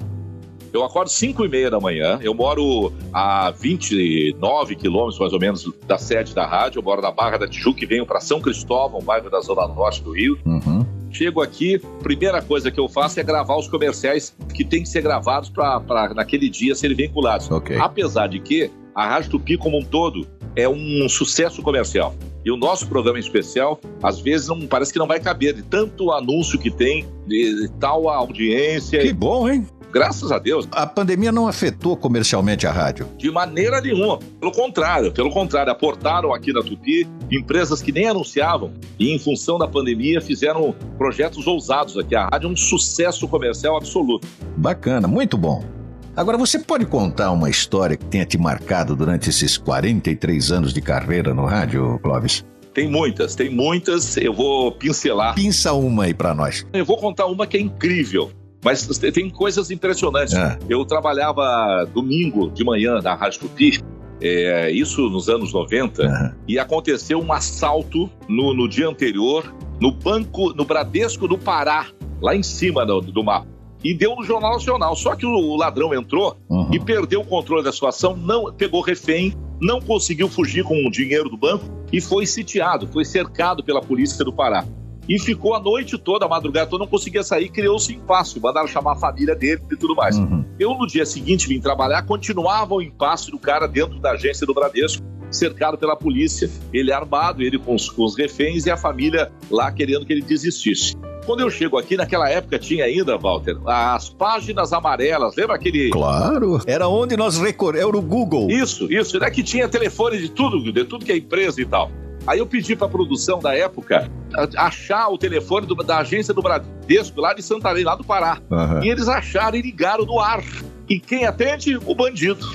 Eu 0.73 0.85
acordo 0.85 1.11
5 1.11 1.45
e 1.45 1.49
meia 1.49 1.71
da 1.71 1.81
manhã. 1.81 2.19
Eu 2.23 2.35
moro 2.35 2.93
a 3.13 3.51
29 3.51 4.77
quilômetros, 4.77 5.19
mais 5.19 5.33
ou 5.33 5.41
menos, 5.41 5.71
da 5.87 5.97
sede 5.97 6.35
da 6.35 6.47
rádio. 6.47 6.81
Eu 6.81 6.83
moro 6.83 7.01
na 7.01 7.11
Barra 7.11 7.39
da 7.39 7.49
Tijuca 7.49 7.83
e 7.83 7.87
venho 7.87 8.05
para 8.05 8.21
São 8.21 8.41
Cristóvão, 8.41 9.01
bairro 9.01 9.31
da 9.31 9.41
Zona 9.41 9.67
Norte 9.67 10.03
do 10.03 10.13
Rio. 10.13 10.39
Uhum. 10.45 10.85
Chego 11.11 11.41
aqui, 11.41 11.81
primeira 12.03 12.43
coisa 12.43 12.71
que 12.71 12.79
eu 12.79 12.87
faço 12.87 13.19
é 13.19 13.23
gravar 13.23 13.57
os 13.57 13.67
comerciais 13.67 14.37
que 14.55 14.63
tem 14.63 14.83
que 14.83 14.89
ser 14.89 15.01
gravados 15.01 15.49
para 15.49 16.13
naquele 16.15 16.51
dia 16.51 16.75
serem 16.75 16.97
vinculados. 16.97 17.51
Ok. 17.51 17.79
Apesar 17.79 18.27
de 18.27 18.39
que 18.39 18.71
a 18.99 19.07
Rádio 19.07 19.31
Tupi 19.31 19.57
como 19.57 19.79
um 19.79 19.85
todo 19.85 20.27
é 20.57 20.69
um 20.69 21.09
sucesso 21.09 21.63
comercial. 21.63 22.13
E 22.45 22.51
o 22.51 22.57
nosso 22.57 22.89
programa 22.89 23.17
em 23.17 23.21
especial, 23.21 23.79
às 24.03 24.19
vezes, 24.19 24.49
não, 24.49 24.67
parece 24.67 24.93
que 24.93 24.99
não 24.99 25.07
vai 25.07 25.21
caber 25.21 25.55
de 25.55 25.63
tanto 25.63 26.11
anúncio 26.11 26.59
que 26.59 26.69
tem, 26.69 27.07
de 27.29 27.71
tal 27.79 28.09
audiência. 28.09 28.99
Que 29.01 29.13
bom, 29.13 29.49
hein? 29.49 29.65
Graças 29.93 30.33
a 30.33 30.39
Deus, 30.39 30.69
A 30.73 30.85
pandemia 30.87 31.31
não 31.31 31.47
afetou 31.47 31.97
comercialmente 31.97 32.67
a 32.67 32.73
rádio. 32.73 33.07
de 33.17 33.31
maneira 33.31 33.81
nenhuma. 33.81 34.19
Pelo 34.41 34.51
contrário, 34.53 35.13
pelo 35.13 35.31
contrário, 35.31 35.71
aportaram 35.71 36.35
aqui 36.35 36.53
na 36.53 36.61
Tupi 36.61 37.07
empresas 37.31 37.81
que 37.81 37.93
nem 37.93 38.09
anunciavam 38.09 38.73
e, 38.99 39.15
em 39.15 39.19
função 39.19 39.59
da 39.59 39.69
pandemia, 39.69 40.21
fizeram 40.21 40.75
projetos 40.99 41.47
ousados 41.47 41.97
aqui. 41.97 42.17
A 42.17 42.27
rádio 42.27 42.49
é 42.49 42.53
um 42.53 42.57
sucesso 42.57 43.29
comercial 43.29 43.77
absoluto. 43.77 44.27
Bacana, 44.57 45.07
muito 45.07 45.39
bom. 45.39 45.78
Agora, 46.19 46.37
você 46.37 46.59
pode 46.59 46.85
contar 46.85 47.31
uma 47.31 47.49
história 47.49 47.97
que 47.97 48.05
tenha 48.05 48.27
te 48.27 48.37
marcado 48.37 48.97
durante 48.97 49.31
esses 49.31 49.57
43 49.57 50.51
anos 50.51 50.75
de 50.75 50.81
carreira 50.81 51.33
no 51.33 51.45
rádio, 51.47 51.97
Clóvis? 52.03 52.45
Tem 52.75 52.91
muitas, 52.91 53.37
tem 53.37 53.49
muitas. 53.49 54.17
Eu 54.17 54.35
vou 54.35 54.73
pincelar. 54.73 55.37
Pinça 55.37 55.73
uma 55.75 56.07
aí 56.07 56.13
pra 56.13 56.35
nós. 56.35 56.67
Eu 56.73 56.85
vou 56.85 56.97
contar 56.97 57.27
uma 57.27 57.47
que 57.47 57.57
é 57.57 57.61
incrível. 57.61 58.33
Mas 58.65 58.85
tem 58.99 59.31
coisas 59.31 59.71
impressionantes. 59.71 60.35
Ah. 60.35 60.59
Eu 60.69 60.85
trabalhava 60.85 61.89
domingo 61.95 62.51
de 62.51 62.65
manhã 62.65 63.01
na 63.01 63.15
Rádio 63.15 63.43
Tupi, 63.43 63.81
é, 64.21 64.73
isso 64.73 65.09
nos 65.09 65.29
anos 65.29 65.53
90, 65.53 66.03
Aham. 66.03 66.35
e 66.49 66.59
aconteceu 66.59 67.21
um 67.21 67.33
assalto 67.33 68.11
no, 68.29 68.53
no 68.53 68.69
dia 68.69 68.89
anterior 68.89 69.55
no 69.81 69.93
banco, 69.93 70.53
no 70.53 70.65
Bradesco 70.65 71.29
do 71.29 71.39
Pará, 71.39 71.87
lá 72.21 72.35
em 72.35 72.43
cima 72.43 72.85
do, 72.85 73.01
do 73.01 73.23
mapa. 73.23 73.58
E 73.85 73.95
deu 73.95 74.17
no 74.17 74.25
Jornal 74.25 74.53
Nacional. 74.55 74.97
Só 74.97 75.15
que 75.15 75.25
o 75.25 75.57
ladrão 75.57 75.95
entrou 75.95 76.37
Uhum. 76.49 76.71
e 76.73 76.81
perdeu 76.81 77.21
o 77.21 77.25
controle 77.25 77.63
da 77.63 77.73
situação, 77.73 78.17
não 78.17 78.53
pegou 78.53 78.81
refém, 78.81 79.35
não 79.61 79.81
conseguiu 79.81 80.29
fugir 80.29 80.65
com 80.65 80.87
o 80.87 80.91
dinheiro 80.91 81.29
do 81.29 81.37
banco 81.37 81.65
e 81.93 82.01
foi 82.01 82.27
sitiado, 82.27 82.87
foi 82.89 83.05
cercado 83.05 83.63
pela 83.63 83.81
polícia 83.81 84.25
do 84.25 84.33
Pará. 84.33 84.65
E 85.09 85.19
ficou 85.19 85.55
a 85.55 85.61
noite 85.61 85.97
toda, 85.97 86.27
a 86.27 86.29
madrugada 86.29 86.69
toda, 86.69 86.85
não 86.85 86.91
conseguia 86.91 87.23
sair, 87.23 87.49
criou-se 87.49 87.95
impasse, 87.95 88.39
mandaram 88.39 88.67
chamar 88.67 88.93
a 88.93 88.97
família 88.97 89.35
dele 89.35 89.63
e 89.71 89.77
tudo 89.77 89.95
mais. 89.95 90.19
Uhum. 90.19 90.45
Eu, 90.59 90.75
no 90.75 90.87
dia 90.87 91.07
seguinte, 91.07 91.49
vim 91.49 91.61
trabalhar, 91.61 92.03
continuava 92.03 92.75
o 92.75 92.83
impasse 92.83 93.31
do 93.31 93.39
cara 93.39 93.67
dentro 93.67 93.99
da 93.99 94.11
agência 94.13 94.47
do 94.47 94.53
Bradesco, 94.53 95.03
cercado 95.31 95.79
pela 95.79 95.97
polícia, 95.97 96.51
ele 96.73 96.93
armado, 96.93 97.43
ele 97.43 97.59
com 97.59 97.75
os, 97.75 97.89
com 97.89 98.05
os 98.05 98.17
reféns 98.19 98.67
e 98.67 98.71
a 98.71 98.77
família 98.77 99.31
lá 99.51 99.73
querendo 99.73 100.05
que 100.05 100.13
ele 100.13 100.23
desistisse. 100.23 100.95
Quando 101.29 101.41
eu 101.41 101.51
chego 101.51 101.77
aqui, 101.77 101.95
naquela 101.95 102.27
época 102.31 102.59
tinha 102.59 102.87
ainda, 102.87 103.19
Walter, 103.19 103.55
as 103.67 104.09
páginas 104.09 104.73
amarelas, 104.73 105.37
lembra 105.37 105.57
aquele... 105.57 105.91
Claro. 105.91 106.59
Era 106.67 106.89
onde 106.89 107.19
nós 107.19 107.37
recorremos. 107.39 107.87
Era 107.87 107.97
o 107.99 108.01
Google. 108.01 108.51
Isso, 108.51 108.91
isso, 108.91 109.19
né? 109.21 109.31
Que 109.31 109.43
tinha 109.43 109.69
telefone 109.69 110.17
de 110.17 110.31
tudo, 110.31 110.73
de 110.73 110.85
tudo 110.85 111.05
que 111.05 111.13
é 111.13 111.19
empresa 111.19 111.61
e 111.61 111.67
tal. 111.67 111.91
Aí 112.27 112.39
eu 112.39 112.47
pedi 112.47 112.75
para 112.75 112.87
a 112.87 112.91
produção 112.91 113.39
da 113.41 113.55
época 113.55 114.11
achar 114.57 115.09
o 115.09 115.19
telefone 115.19 115.67
do- 115.67 115.75
da 115.77 115.99
agência 115.99 116.33
do 116.33 116.41
Bradesco, 116.41 117.21
lá 117.21 117.35
de 117.35 117.43
Santarém, 117.43 117.85
lá 117.85 117.95
do 117.95 118.05
Pará. 118.05 118.39
Aham. 118.51 118.81
E 118.83 118.89
eles 118.89 119.07
acharam 119.07 119.59
e 119.59 119.61
ligaram 119.63 120.07
no 120.07 120.19
ar. 120.19 120.43
E 120.89 120.99
quem 120.99 121.27
atende? 121.27 121.77
O 121.85 121.95
bandido. 121.95 122.47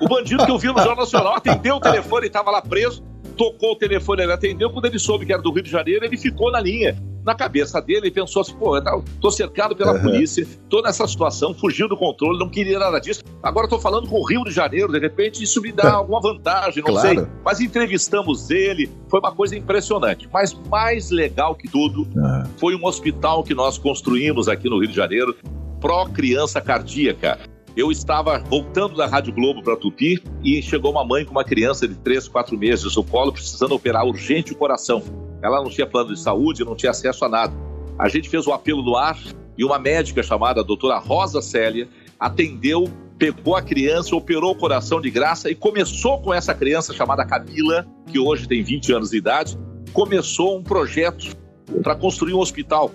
O 0.00 0.08
bandido 0.08 0.46
que 0.46 0.50
eu 0.50 0.58
vi 0.58 0.68
no 0.68 0.78
Jornal 0.78 0.96
Nacional 0.96 1.34
atendeu 1.36 1.76
o 1.76 1.80
telefone, 1.80 2.26
estava 2.26 2.50
lá 2.50 2.62
preso, 2.62 3.02
tocou 3.36 3.72
o 3.72 3.76
telefone, 3.76 4.22
ele 4.22 4.32
atendeu. 4.32 4.70
Quando 4.70 4.86
ele 4.86 4.98
soube 4.98 5.26
que 5.26 5.32
era 5.34 5.42
do 5.42 5.52
Rio 5.52 5.62
de 5.62 5.70
Janeiro, 5.70 6.04
ele 6.04 6.16
ficou 6.16 6.50
na 6.50 6.58
linha. 6.60 6.96
Na 7.24 7.34
cabeça 7.34 7.80
dele, 7.80 8.00
ele 8.06 8.10
pensou 8.10 8.42
assim: 8.42 8.54
pô, 8.54 8.76
eu 8.76 9.04
tô 9.20 9.30
cercado 9.30 9.76
pela 9.76 9.92
Uhum. 9.92 10.00
polícia, 10.02 10.46
tô 10.68 10.82
nessa 10.82 11.06
situação, 11.06 11.54
fugiu 11.54 11.88
do 11.88 11.96
controle, 11.96 12.38
não 12.38 12.48
queria 12.48 12.78
nada 12.78 12.98
disso. 12.98 13.22
Agora 13.42 13.68
tô 13.68 13.78
falando 13.78 14.08
com 14.08 14.16
o 14.18 14.24
Rio 14.26 14.42
de 14.44 14.50
Janeiro, 14.50 14.92
de 14.92 14.98
repente 14.98 15.42
isso 15.42 15.60
me 15.60 15.70
dá 15.70 15.92
alguma 15.94 16.20
vantagem, 16.20 16.82
não 16.82 16.92
Claro. 16.92 17.20
sei. 17.20 17.26
Mas 17.44 17.60
entrevistamos 17.60 18.50
ele, 18.50 18.90
foi 19.08 19.20
uma 19.20 19.32
coisa 19.32 19.56
impressionante. 19.56 20.28
Mas 20.32 20.52
mais 20.68 21.10
legal 21.10 21.54
que 21.54 21.68
tudo 21.68 22.06
Aham. 22.16 22.44
foi 22.58 22.74
um 22.74 22.84
hospital 22.84 23.44
que 23.44 23.54
nós 23.54 23.78
construímos 23.78 24.48
aqui 24.48 24.68
no 24.68 24.78
Rio 24.80 24.88
de 24.88 24.96
Janeiro, 24.96 25.36
pró 25.80 26.04
criança 26.06 26.60
cardíaca. 26.60 27.38
Eu 27.76 27.90
estava 27.90 28.38
voltando 28.38 28.96
da 28.96 29.06
Rádio 29.06 29.32
Globo 29.32 29.62
para 29.62 29.76
Tupi 29.76 30.22
e 30.44 30.60
chegou 30.60 30.90
uma 30.90 31.04
mãe 31.04 31.24
com 31.24 31.30
uma 31.30 31.44
criança 31.44 31.88
de 31.88 31.94
3, 31.94 32.28
4 32.28 32.58
meses 32.58 32.94
no 32.96 33.02
colo, 33.02 33.32
precisando 33.32 33.74
operar 33.74 34.04
urgente 34.06 34.52
o 34.52 34.56
coração. 34.56 35.02
Ela 35.42 35.62
não 35.62 35.70
tinha 35.70 35.86
plano 35.86 36.14
de 36.14 36.20
saúde, 36.20 36.64
não 36.64 36.76
tinha 36.76 36.90
acesso 36.90 37.24
a 37.24 37.28
nada. 37.28 37.52
A 37.98 38.08
gente 38.08 38.28
fez 38.28 38.46
o 38.46 38.52
apelo 38.52 38.82
no 38.82 38.96
ar 38.96 39.18
e 39.56 39.64
uma 39.64 39.78
médica 39.78 40.22
chamada 40.22 40.62
doutora 40.62 40.98
Rosa 40.98 41.42
Célia 41.42 41.88
atendeu, 42.18 42.84
pegou 43.18 43.56
a 43.56 43.62
criança, 43.62 44.14
operou 44.14 44.52
o 44.52 44.54
coração 44.54 45.00
de 45.00 45.10
graça 45.10 45.50
e 45.50 45.54
começou 45.54 46.20
com 46.20 46.32
essa 46.32 46.54
criança 46.54 46.94
chamada 46.94 47.24
Camila, 47.26 47.86
que 48.06 48.18
hoje 48.18 48.46
tem 48.46 48.62
20 48.62 48.92
anos 48.92 49.10
de 49.10 49.16
idade, 49.16 49.58
começou 49.92 50.56
um 50.56 50.62
projeto 50.62 51.36
para 51.82 51.94
construir 51.96 52.34
um 52.34 52.38
hospital 52.38 52.90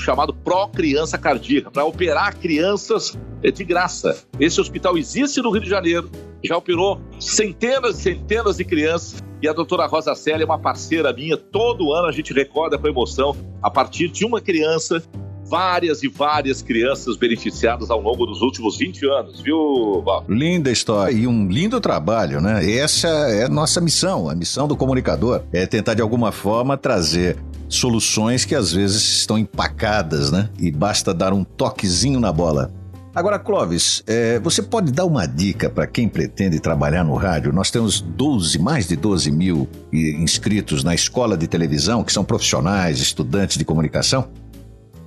chamado 0.00 0.34
Pro 0.34 0.68
Criança 0.68 1.18
Cardíaca, 1.18 1.70
para 1.70 1.84
operar 1.84 2.36
crianças 2.36 3.18
eh, 3.42 3.50
de 3.50 3.64
graça. 3.64 4.24
Esse 4.38 4.60
hospital 4.60 4.96
existe 4.96 5.40
no 5.40 5.50
Rio 5.50 5.62
de 5.62 5.68
Janeiro, 5.68 6.10
já 6.44 6.56
operou 6.56 7.00
centenas 7.18 7.98
e 7.98 8.02
centenas 8.02 8.56
de 8.56 8.64
crianças. 8.64 9.22
E 9.42 9.48
a 9.48 9.52
doutora 9.52 9.86
Rosa 9.86 10.14
Célia 10.14 10.44
é 10.44 10.46
uma 10.46 10.58
parceira 10.58 11.12
minha. 11.12 11.36
Todo 11.36 11.92
ano 11.92 12.08
a 12.08 12.12
gente 12.12 12.32
recorda 12.32 12.76
com 12.76 12.86
emoção, 12.86 13.34
a 13.62 13.70
partir 13.70 14.08
de 14.08 14.24
uma 14.24 14.38
criança, 14.38 15.02
várias 15.50 16.02
e 16.02 16.08
várias 16.08 16.62
crianças 16.62 17.16
beneficiadas 17.16 17.90
ao 17.90 18.00
longo 18.00 18.24
dos 18.24 18.40
últimos 18.40 18.76
20 18.76 19.06
anos, 19.06 19.40
viu, 19.40 20.02
Val? 20.04 20.24
Linda 20.28 20.70
história 20.70 21.12
e 21.12 21.26
um 21.26 21.48
lindo 21.48 21.80
trabalho, 21.80 22.40
né? 22.40 22.70
Essa 22.70 23.08
é 23.08 23.44
a 23.44 23.48
nossa 23.48 23.80
missão, 23.80 24.28
a 24.28 24.34
missão 24.34 24.68
do 24.68 24.76
comunicador. 24.76 25.42
É 25.52 25.66
tentar 25.66 25.94
de 25.94 26.02
alguma 26.02 26.30
forma 26.30 26.76
trazer 26.76 27.36
soluções 27.70 28.44
que 28.44 28.54
às 28.54 28.72
vezes 28.72 29.02
estão 29.02 29.38
empacadas, 29.38 30.30
né? 30.30 30.50
E 30.58 30.70
basta 30.70 31.14
dar 31.14 31.32
um 31.32 31.44
toquezinho 31.44 32.20
na 32.20 32.32
bola. 32.32 32.70
Agora, 33.14 33.38
Clóvis, 33.38 34.04
é, 34.06 34.38
você 34.38 34.62
pode 34.62 34.92
dar 34.92 35.04
uma 35.04 35.26
dica 35.26 35.68
para 35.68 35.86
quem 35.86 36.08
pretende 36.08 36.60
trabalhar 36.60 37.04
no 37.04 37.14
rádio? 37.14 37.52
Nós 37.52 37.70
temos 37.70 38.00
12, 38.00 38.58
mais 38.58 38.86
de 38.86 38.94
12 38.94 39.30
mil 39.32 39.68
inscritos 39.92 40.84
na 40.84 40.94
escola 40.94 41.36
de 41.36 41.48
televisão, 41.48 42.04
que 42.04 42.12
são 42.12 42.24
profissionais, 42.24 43.00
estudantes 43.00 43.56
de 43.56 43.64
comunicação. 43.64 44.28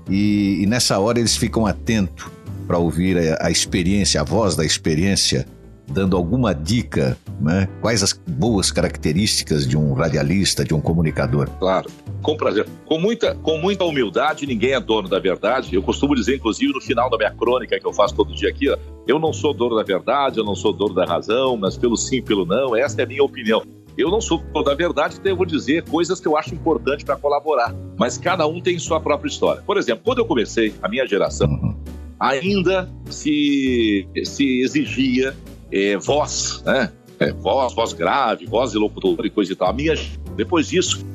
E, 0.10 0.60
e 0.62 0.66
nessa 0.66 1.00
hora 1.00 1.18
eles 1.18 1.38
ficam 1.38 1.66
atentos 1.66 2.26
para 2.68 2.78
ouvir 2.78 3.18
a, 3.18 3.48
a 3.48 3.52
experiência, 3.52 4.20
a 4.20 4.24
voz 4.24 4.56
da 4.56 4.66
experiência, 4.66 5.46
dando 5.88 6.16
alguma 6.16 6.54
dica, 6.54 7.18
né? 7.40 7.68
Quais 7.82 8.02
as 8.04 8.14
boas 8.14 8.72
características 8.72 9.68
de 9.68 9.78
um 9.78 9.94
radialista, 9.94 10.64
de 10.64 10.74
um 10.74 10.82
comunicador? 10.82 11.50
Claro, 11.60 11.90
com 12.22 12.38
prazer. 12.38 12.68
Com 12.86 12.98
muita, 13.00 13.36
com 13.36 13.58
muita 13.58 13.84
humildade, 13.84 14.46
ninguém 14.48 14.74
é 14.74 14.80
dono 14.80 15.08
da 15.10 15.20
verdade. 15.20 15.76
Eu 15.76 15.84
costumo 15.84 16.16
dizer, 16.16 16.36
inclusive, 16.38 16.74
no 16.74 16.82
final 16.82 17.10
da 17.10 17.18
minha 17.18 17.32
crônica 17.32 17.80
que 17.80 17.86
eu 17.86 17.94
faço 17.94 18.16
todo 18.16 18.34
dia 18.34 18.50
aqui, 18.50 18.70
ó, 18.70 18.78
eu 19.08 19.20
não 19.20 19.34
sou 19.34 19.54
dono 19.54 19.76
da 19.76 19.84
verdade, 19.84 20.38
eu 20.40 20.46
não 20.46 20.56
sou 20.56 20.72
dono 20.74 20.94
da 20.94 21.06
razão, 21.06 21.58
mas 21.58 21.78
pelo 21.78 21.98
sim, 21.98 22.22
pelo 22.22 22.46
não, 22.46 22.76
essa 22.76 23.02
é 23.02 23.04
a 23.04 23.08
minha 23.08 23.24
opinião. 23.24 23.62
Eu 23.96 24.10
não 24.10 24.20
sou 24.22 24.40
dono 24.40 24.66
da 24.66 24.74
verdade, 24.74 25.18
então 25.20 25.32
eu 25.32 25.36
vou 25.36 25.46
dizer 25.46 25.84
coisas 25.84 26.20
que 26.20 26.28
eu 26.28 26.36
acho 26.36 26.56
importante 26.56 27.06
para 27.06 27.16
colaborar. 27.16 27.76
Mas 27.98 28.18
cada 28.18 28.48
um 28.48 28.60
tem 28.60 28.80
sua 28.80 29.00
própria 29.00 29.30
história. 29.30 29.62
Por 29.62 29.78
exemplo, 29.78 30.02
quando 30.04 30.18
eu 30.20 30.26
comecei, 30.26 30.74
a 30.82 30.90
minha 30.90 31.06
geração, 31.06 31.48
Uhum. 31.48 31.76
ainda 32.20 32.90
se, 33.10 34.08
se 34.24 34.62
exigia 34.62 35.36
eh, 35.74 35.98
voz, 35.98 36.62
né? 36.66 36.92
é, 37.20 37.32
voz, 37.32 37.74
voz 37.74 37.94
grave, 37.94 38.46
voz 38.46 38.72
de 38.72 38.78
locutor 38.78 39.26
e 39.26 39.30
coisa 39.30 39.54
e 39.54 39.56
tal. 39.56 39.70
A 39.70 39.74
minha, 39.74 39.94
depois 40.36 40.68
disso, 40.68 41.06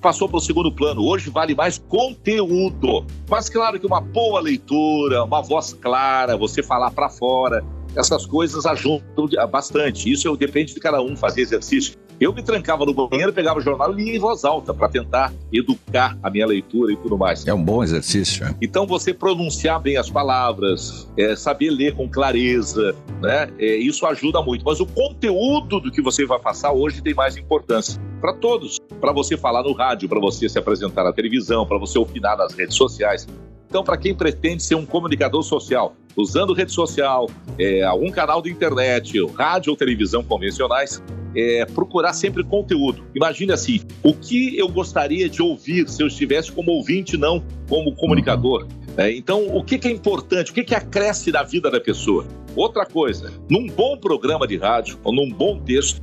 passou 0.00 0.28
para 0.28 0.38
o 0.38 0.40
segundo 0.40 0.72
plano. 0.72 1.02
Hoje 1.02 1.30
vale 1.30 1.54
mais 1.54 1.78
conteúdo. 1.78 3.06
Mas 3.28 3.48
claro 3.48 3.78
que 3.78 3.86
uma 3.86 4.00
boa 4.00 4.40
leitura, 4.40 5.24
uma 5.24 5.42
voz 5.42 5.72
clara, 5.74 6.36
você 6.36 6.62
falar 6.62 6.90
para 6.90 7.08
fora, 7.08 7.64
essas 7.96 8.26
coisas 8.26 8.66
ajudam 8.66 9.28
bastante. 9.50 10.10
Isso 10.10 10.34
depende 10.36 10.74
de 10.74 10.80
cada 10.80 11.00
um 11.00 11.16
fazer 11.16 11.42
exercício. 11.42 11.96
Eu 12.20 12.32
me 12.32 12.42
trancava 12.42 12.84
no 12.84 12.94
banheiro, 12.94 13.32
pegava 13.32 13.58
o 13.58 13.62
jornal 13.62 13.92
e 13.92 14.04
lia 14.04 14.16
em 14.16 14.18
voz 14.18 14.44
alta 14.44 14.72
para 14.72 14.88
tentar 14.88 15.32
educar 15.52 16.16
a 16.22 16.30
minha 16.30 16.46
leitura 16.46 16.92
e 16.92 16.96
tudo 16.96 17.18
mais. 17.18 17.46
É 17.46 17.52
um 17.52 17.62
bom 17.62 17.82
exercício. 17.82 18.46
É. 18.46 18.54
Então 18.62 18.86
você 18.86 19.12
pronunciar 19.12 19.80
bem 19.80 19.96
as 19.96 20.10
palavras, 20.10 21.08
é, 21.16 21.34
saber 21.34 21.70
ler 21.70 21.94
com 21.94 22.08
clareza, 22.08 22.94
né? 23.20 23.48
É, 23.58 23.76
isso 23.76 24.06
ajuda 24.06 24.42
muito. 24.42 24.64
Mas 24.64 24.80
o 24.80 24.86
conteúdo 24.86 25.80
do 25.80 25.90
que 25.90 26.00
você 26.00 26.24
vai 26.24 26.38
passar 26.38 26.72
hoje 26.72 27.02
tem 27.02 27.14
mais 27.14 27.36
importância 27.36 28.00
para 28.20 28.32
todos. 28.34 28.78
Para 29.00 29.12
você 29.12 29.36
falar 29.36 29.62
no 29.62 29.72
rádio, 29.72 30.08
para 30.08 30.20
você 30.20 30.48
se 30.48 30.58
apresentar 30.58 31.04
na 31.04 31.12
televisão, 31.12 31.66
para 31.66 31.78
você 31.78 31.98
opinar 31.98 32.36
nas 32.36 32.54
redes 32.54 32.76
sociais. 32.76 33.26
Então, 33.74 33.82
para 33.82 33.96
quem 33.96 34.14
pretende 34.14 34.62
ser 34.62 34.76
um 34.76 34.86
comunicador 34.86 35.42
social, 35.42 35.96
usando 36.16 36.52
rede 36.54 36.70
social, 36.70 37.28
é, 37.58 37.82
algum 37.82 38.08
canal 38.08 38.40
de 38.40 38.48
internet, 38.48 39.18
rádio 39.34 39.72
ou 39.72 39.76
televisão 39.76 40.22
convencionais, 40.22 41.02
é, 41.34 41.66
procurar 41.66 42.12
sempre 42.12 42.44
conteúdo. 42.44 43.02
Imagine 43.16 43.50
assim: 43.50 43.80
o 44.00 44.14
que 44.14 44.56
eu 44.56 44.68
gostaria 44.68 45.28
de 45.28 45.42
ouvir 45.42 45.88
se 45.88 46.00
eu 46.00 46.06
estivesse 46.06 46.52
como 46.52 46.70
ouvinte, 46.70 47.16
não 47.16 47.42
como 47.68 47.92
comunicador. 47.96 48.68
É, 48.96 49.10
então, 49.10 49.44
o 49.48 49.64
que, 49.64 49.76
que, 49.76 49.88
é 49.88 49.90
importante? 49.90 50.52
O 50.52 50.54
que, 50.54 50.62
que 50.62 50.74
acresce 50.76 51.32
na 51.32 51.42
vida 51.42 51.68
da 51.68 51.80
pessoa? 51.80 52.24
Outra 52.54 52.86
coisa, 52.86 53.32
num 53.50 53.66
bom 53.66 53.98
programa 53.98 54.46
de 54.46 54.56
rádio, 54.56 55.00
ou 55.02 55.12
num 55.12 55.28
bom 55.28 55.58
texto, 55.58 56.00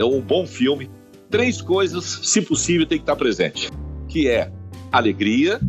ou 0.00 0.14
um 0.14 0.20
bom 0.20 0.46
filme, 0.46 0.88
três 1.28 1.60
coisas, 1.60 2.20
se 2.22 2.40
possível, 2.40 2.86
tem 2.86 2.98
que 2.98 3.02
estar 3.02 3.16
presente, 3.16 3.72
que 4.06 4.28
é 4.28 4.52
alegria, 4.92 5.60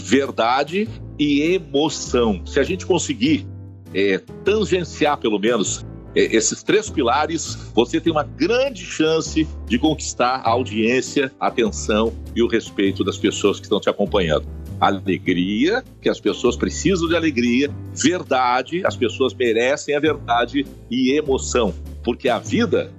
verdade 0.00 0.88
e 1.18 1.42
emoção. 1.54 2.44
Se 2.46 2.58
a 2.58 2.62
gente 2.62 2.86
conseguir 2.86 3.46
é, 3.94 4.18
tangenciar, 4.44 5.18
pelo 5.18 5.38
menos, 5.38 5.84
é, 6.14 6.36
esses 6.36 6.62
três 6.62 6.90
pilares, 6.90 7.56
você 7.74 8.00
tem 8.00 8.12
uma 8.12 8.22
grande 8.22 8.84
chance 8.84 9.46
de 9.66 9.78
conquistar 9.78 10.42
a 10.44 10.50
audiência, 10.50 11.32
a 11.38 11.48
atenção 11.48 12.12
e 12.34 12.42
o 12.42 12.48
respeito 12.48 13.04
das 13.04 13.18
pessoas 13.18 13.58
que 13.58 13.66
estão 13.66 13.80
te 13.80 13.88
acompanhando. 13.88 14.46
Alegria, 14.80 15.84
que 16.00 16.08
as 16.08 16.20
pessoas 16.20 16.56
precisam 16.56 17.08
de 17.08 17.14
alegria, 17.14 17.70
verdade, 17.94 18.82
as 18.84 18.96
pessoas 18.96 19.32
merecem 19.32 19.94
a 19.94 20.00
verdade 20.00 20.66
e 20.90 21.16
emoção, 21.16 21.72
porque 22.02 22.28
a 22.28 22.38
vida, 22.38 22.90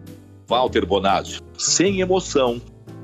Walter 0.47 0.85
Bonazzi, 0.85 1.41
sem 1.57 1.99
emoção 1.99 2.61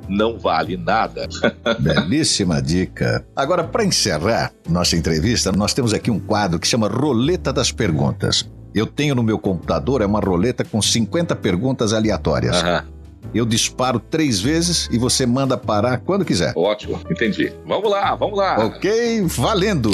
não 0.09 0.37
vale 0.37 0.75
nada. 0.75 1.27
Belíssima 1.79 2.61
dica. 2.61 3.25
Agora, 3.35 3.63
para 3.63 3.85
encerrar 3.85 4.51
nossa 4.67 4.97
entrevista, 4.97 5.51
nós 5.51 5.73
temos 5.73 5.93
aqui 5.93 6.09
um 6.09 6.19
quadro 6.19 6.59
que 6.59 6.67
chama 6.67 6.87
Roleta 6.87 7.53
das 7.53 7.71
Perguntas. 7.71 8.49
Eu 8.73 8.85
tenho 8.85 9.15
no 9.15 9.23
meu 9.23 9.39
computador 9.39 10.01
é 10.01 10.05
uma 10.05 10.19
roleta 10.19 10.63
com 10.63 10.81
50 10.81 11.35
perguntas 11.35 11.93
aleatórias. 11.93 12.57
Aham. 12.57 12.85
Eu 13.33 13.45
disparo 13.45 13.99
três 13.99 14.39
vezes 14.39 14.87
e 14.91 14.97
você 14.97 15.25
manda 15.25 15.57
parar 15.57 15.99
quando 15.99 16.25
quiser. 16.25 16.53
Ótimo, 16.55 16.99
entendi. 17.09 17.51
Vamos 17.65 17.89
lá, 17.89 18.15
vamos 18.15 18.37
lá. 18.37 18.65
Ok, 18.65 19.21
valendo. 19.27 19.91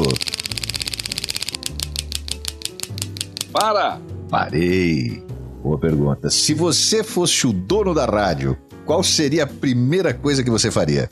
Para. 3.52 4.00
Parei. 4.30 5.24
Boa 5.62 5.78
pergunta. 5.78 6.30
Se 6.30 6.54
você 6.54 7.04
fosse 7.04 7.48
o 7.48 7.52
dono 7.52 7.94
da 7.94 8.06
rádio, 8.06 8.58
qual 8.86 9.04
seria 9.04 9.44
a 9.44 9.48
primeira 9.48 10.14
coisa 10.14 10.44
que 10.44 10.50
você 10.50 10.70
faria? 10.70 11.10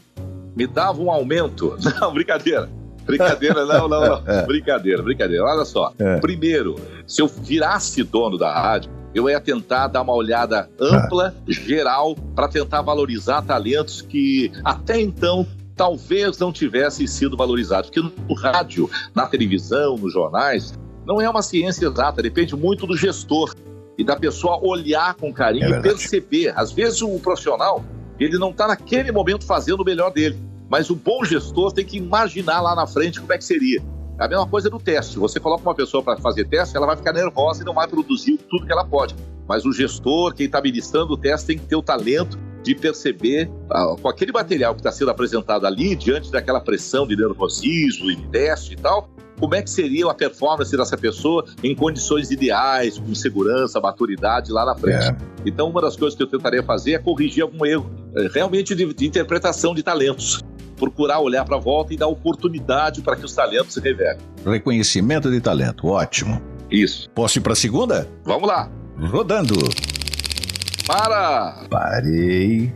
Me 0.56 0.68
dava 0.68 1.02
um 1.02 1.10
aumento. 1.10 1.76
Não, 2.00 2.14
brincadeira. 2.14 2.70
Brincadeira, 3.06 3.66
não, 3.66 3.90
não, 3.90 4.00
não. 4.00 4.24
É. 4.26 4.46
Brincadeira, 4.46 5.04
brincadeira. 5.04 5.44
Olha 5.44 5.66
só. 5.66 5.92
É. 6.00 6.20
Primeiro, 6.22 6.76
se 7.06 7.22
eu 7.22 7.28
virasse 7.28 8.02
dono 8.02 8.38
da 8.38 8.50
rádio, 8.50 8.90
eu 9.14 9.30
ia 9.30 9.42
tentar 9.42 9.88
dar 9.88 10.04
uma 10.04 10.14
olhada 10.14 10.70
ampla, 10.80 11.36
ah. 11.38 11.42
geral, 11.48 12.16
para 12.34 12.48
tentar 12.48 12.82
valorizar 12.82 13.42
talentos 13.42 14.02
que 14.02 14.54
até 14.64 15.02
então 15.02 15.46
talvez 15.76 16.38
não 16.38 16.54
tivessem 16.54 17.06
sido 17.06 17.36
valorizados. 17.36 17.90
Porque 17.90 18.10
no 18.30 18.36
rádio, 18.36 18.90
na 19.14 19.28
televisão, 19.28 19.98
nos 19.98 20.14
jornais, 20.14 20.74
não 21.06 21.20
é 21.20 21.30
uma 21.30 21.42
ciência 21.42 21.88
exata, 21.88 22.22
depende 22.22 22.56
muito 22.56 22.88
do 22.88 22.96
gestor 22.96 23.54
e 23.98 24.04
da 24.04 24.16
pessoa 24.16 24.60
olhar 24.62 25.14
com 25.16 25.34
carinho 25.34 25.74
é 25.74 25.80
e 25.80 25.82
perceber. 25.82 26.54
Às 26.56 26.72
vezes 26.72 27.02
o 27.02 27.20
profissional, 27.20 27.84
ele 28.20 28.38
não 28.38 28.52
está 28.52 28.68
naquele 28.68 29.12
momento 29.12 29.46
fazendo 29.46 29.82
o 29.82 29.86
melhor 29.86 30.12
dele, 30.12 30.38
mas 30.70 30.90
o 30.90 30.96
bom 30.96 31.24
gestor 31.24 31.72
tem 31.72 31.86
que 31.86 31.98
imaginar 31.98 32.62
lá 32.62 32.76
na 32.76 32.88
frente 32.88 33.20
como 33.20 33.34
é 33.34 33.38
que 33.38 33.46
seria. 33.46 33.82
É 34.20 34.26
a 34.26 34.28
mesma 34.28 34.48
coisa 34.48 34.70
do 34.70 34.80
teste. 34.80 35.18
Você 35.18 35.40
coloca 35.40 35.64
uma 35.64 35.76
pessoa 35.76 36.04
para 36.04 36.18
fazer 36.18 36.48
teste, 36.48 36.78
ela 36.78 36.86
vai 36.86 36.96
ficar 36.96 37.14
nervosa 37.14 37.64
e 37.64 37.66
não 37.66 37.74
vai 37.74 37.88
produzir 37.88 38.38
tudo 38.50 38.66
que 38.66 38.72
ela 38.72 38.86
pode. 38.86 39.16
Mas 39.48 39.66
o 39.66 39.72
gestor, 39.72 40.34
quem 40.34 40.46
está 40.46 40.62
ministrando 40.62 41.14
o 41.14 41.18
teste, 41.18 41.48
tem 41.48 41.58
que 41.58 41.66
ter 41.66 41.76
o 41.76 41.82
talento 41.82 42.38
de 42.64 42.74
perceber 42.74 43.52
ah, 43.70 43.96
com 44.02 44.08
aquele 44.08 44.32
material 44.32 44.74
que 44.74 44.80
está 44.80 44.92
sendo 44.92 45.12
apresentado 45.12 45.66
ali, 45.66 45.96
diante 45.96 46.32
daquela 46.32 46.62
pressão 46.62 47.06
de 47.06 47.16
nervosismo 47.16 48.10
e 48.10 48.16
de 48.16 48.28
teste 48.28 48.74
e 48.74 48.78
tal, 48.78 49.10
como 49.40 49.56
é 49.56 49.62
que 49.62 49.70
seria 49.70 50.10
a 50.10 50.14
performance 50.14 50.76
dessa 50.76 50.98
pessoa 50.98 51.46
em 51.62 51.76
condições 51.76 52.32
ideais, 52.32 52.98
com 52.98 53.14
segurança, 53.14 53.80
maturidade 53.80 54.52
lá 54.52 54.66
na 54.66 54.76
frente. 54.76 55.08
É. 55.08 55.18
Então, 55.46 55.70
uma 55.70 55.82
das 55.82 55.96
coisas 55.96 56.16
que 56.16 56.24
eu 56.24 56.28
tentaria 56.28 56.64
fazer 56.64 56.94
é 56.94 57.00
corrigir 57.00 57.44
algum 57.44 57.66
erro, 57.66 57.92
é, 58.16 58.30
realmente 58.34 58.74
de, 58.74 58.94
de 58.94 59.06
interpretação 59.06 59.76
de 59.76 59.84
talentos. 59.84 60.42
Procurar 60.78 61.20
olhar 61.20 61.46
para 61.46 61.58
a 61.58 61.60
volta 61.60 61.94
e 61.94 61.98
dar 61.98 62.08
oportunidade 62.08 63.02
para 63.02 63.16
que 63.16 63.26
os 63.26 63.34
talentos 63.34 63.74
se 63.74 63.80
revelem. 63.80 64.18
Reconhecimento 64.46 65.30
de 65.30 65.40
talento, 65.40 65.88
ótimo. 65.88 66.42
Isso. 66.72 67.10
Posso 67.12 67.38
ir 67.38 67.42
para 67.42 67.54
a 67.54 67.56
segunda? 67.56 68.08
Vamos 68.24 68.48
lá. 68.48 68.72
Rodando. 68.98 69.56
Para! 70.86 71.66
Parei. 71.70 72.74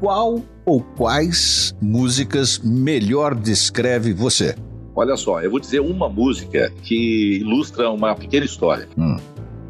Qual 0.00 0.42
ou 0.66 0.80
quais 0.96 1.74
músicas 1.80 2.58
melhor 2.58 3.34
descreve 3.34 4.12
você? 4.12 4.56
Olha 4.94 5.16
só, 5.16 5.40
eu 5.40 5.50
vou 5.50 5.60
dizer 5.60 5.80
uma 5.80 6.08
música 6.08 6.72
que 6.82 7.38
ilustra 7.38 7.90
uma 7.90 8.14
pequena 8.14 8.44
história. 8.44 8.88
Hum. 8.98 9.16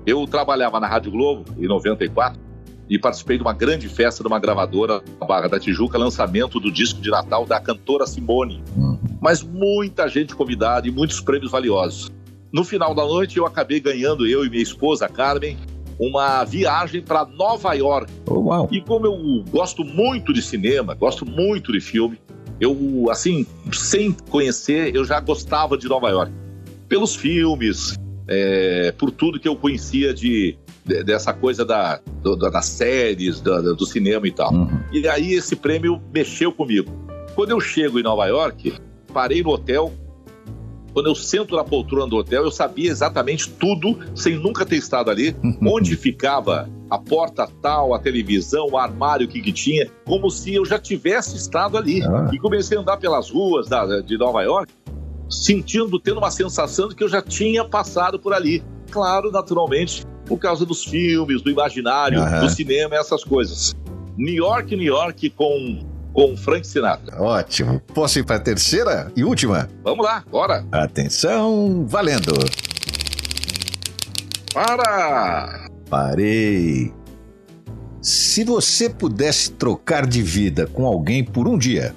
Eu 0.07 0.27
trabalhava 0.27 0.81
na 0.81 0.89
Rádio 0.89 1.13
Globo 1.13 1.45
em 1.59 1.67
94 1.67 2.41
e 2.89 2.99
participei 2.99 3.37
de 3.37 3.43
uma 3.43 3.53
grande 3.53 3.89
festa 3.89 4.23
de 4.23 4.27
uma 4.27 4.39
gravadora 4.39 5.03
na 5.21 5.27
Barra 5.27 5.49
da 5.49 5.61
Tijuca, 5.61 5.99
lançamento 5.99 6.59
do 6.59 6.73
disco 6.73 7.01
de 7.01 7.11
Natal 7.11 7.47
da 7.47 7.61
cantora 7.61 8.07
Simone. 8.07 8.65
Hum. 8.77 8.99
Mas 9.21 9.43
muita 9.43 10.09
gente 10.09 10.35
convidada 10.35 10.89
e 10.89 10.91
muitos 10.91 11.21
prêmios 11.21 11.53
valiosos. 11.53 12.11
No 12.53 12.65
final 12.65 12.95
da 12.95 13.03
noite, 13.03 13.39
eu 13.39 13.47
acabei 13.47 13.79
ganhando, 13.79 14.27
eu 14.27 14.45
e 14.45 14.51
minha 14.51 14.63
esposa, 14.63 15.09
Carmen, 15.09 15.57
uma 16.03 16.43
viagem 16.45 17.01
para 17.01 17.25
Nova 17.25 17.73
York. 17.75 18.13
Oh, 18.27 18.67
e 18.73 18.81
como 18.81 19.07
eu 19.07 19.45
gosto 19.51 19.85
muito 19.85 20.33
de 20.33 20.43
cinema, 20.43 20.95
gosto 20.95 21.25
muito 21.25 21.73
de 21.73 21.81
filme, 21.81 22.19
eu, 22.61 23.07
assim, 23.09 23.47
sem 23.73 24.13
conhecer, 24.13 24.95
eu 24.95 25.05
já 25.05 25.21
gostava 25.21 25.79
de 25.79 25.89
Nova 25.89 26.11
York. 26.11 26.33
Pelos 26.89 27.15
filmes, 27.15 27.97
é, 28.27 28.93
por 28.99 29.13
tudo 29.13 29.39
que 29.39 29.49
eu 29.49 29.55
conhecia 29.55 30.13
de, 30.13 30.57
de 30.85 31.05
dessa 31.05 31.33
coisa 31.33 31.65
da, 31.65 32.01
do, 32.21 32.37
das 32.37 32.67
séries, 32.67 33.41
do, 33.41 33.75
do, 33.75 33.87
cinema 33.87 34.27
e 34.27 34.33
tal. 34.33 34.53
Uhum. 34.53 34.81
E 34.93 35.07
aí 35.07 35.35
esse 35.35 35.55
prêmio 35.55 36.03
mexeu 36.13 36.53
comigo. 36.53 36.91
Quando 37.37 37.51
eu 37.51 37.61
chego 37.61 37.99
em 37.99 38.03
Nova 38.03 38.27
York, 38.27 38.75
parei 39.13 39.43
no 39.43 39.51
hotel, 39.51 39.93
quando 40.93 41.07
eu 41.07 41.15
sento 41.15 41.57
na 41.57 41.65
poltrona 41.65 42.07
do 42.07 42.17
hotel, 42.17 42.45
eu 42.45 42.51
sabia 42.51 42.91
exatamente 42.91 43.49
tudo, 43.49 43.99
sem 44.15 44.37
nunca 44.37 44.65
ter 44.65 44.77
estado 44.77 45.11
ali, 45.11 45.35
onde 45.63 45.97
ficava 45.97 46.69
a 46.91 46.99
porta 46.99 47.49
tal, 47.63 47.95
a 47.95 47.99
televisão, 47.99 48.67
o 48.71 48.77
armário 48.77 49.27
que, 49.27 49.41
que 49.41 49.53
tinha, 49.53 49.89
como 50.05 50.31
se 50.31 50.55
eu 50.55 50.65
já 50.65 50.79
tivesse 50.79 51.37
estado 51.37 51.79
ali. 51.79 52.03
Ah. 52.03 52.31
E 52.33 52.39
comecei 52.39 52.77
a 52.77 52.81
andar 52.81 52.99
pelas 52.99 53.31
ruas 53.31 53.69
da, 53.69 54.01
de 54.01 54.19
Nova 54.19 54.43
York, 54.43 54.73
sentindo, 55.31 55.99
tendo 55.99 56.19
uma 56.19 56.31
sensação 56.31 56.89
de 56.89 56.95
que 56.95 57.03
eu 57.03 57.09
já 57.09 57.23
tinha 57.23 57.65
passado 57.65 58.19
por 58.19 58.35
ali. 58.35 58.63
Claro, 58.91 59.31
naturalmente, 59.31 60.05
por 60.27 60.39
causa 60.39 60.67
dos 60.67 60.85
filmes, 60.85 61.41
do 61.41 61.51
imaginário, 61.51 62.21
do 62.41 62.49
cinema, 62.51 62.97
essas 62.97 63.25
coisas. 63.25 63.75
New 64.19 64.35
York, 64.35 64.77
New 64.77 64.87
York 64.87 65.31
com 65.31 65.81
com 66.13 66.37
Frank 66.37 66.67
Sinatra. 66.67 67.21
Ótimo. 67.21 67.81
Posso 67.95 68.19
ir 68.19 68.25
para 68.25 68.37
a 68.37 68.41
terceira 68.41 69.11
e 69.17 69.25
última? 69.25 69.69
Vamos 69.83 70.05
lá, 70.05 70.25
bora. 70.31 70.65
Atenção, 70.71 71.87
valendo. 71.87 72.33
Para! 74.53 75.69
Parei. 75.89 76.93
Se 78.01 78.45
você 78.45 78.91
pudesse 78.91 79.53
trocar 79.53 80.07
de 80.07 80.23
vida 80.23 80.67
com 80.67 80.87
alguém 80.87 81.25
por 81.25 81.47
um 81.47 81.57
dia, 81.57 81.95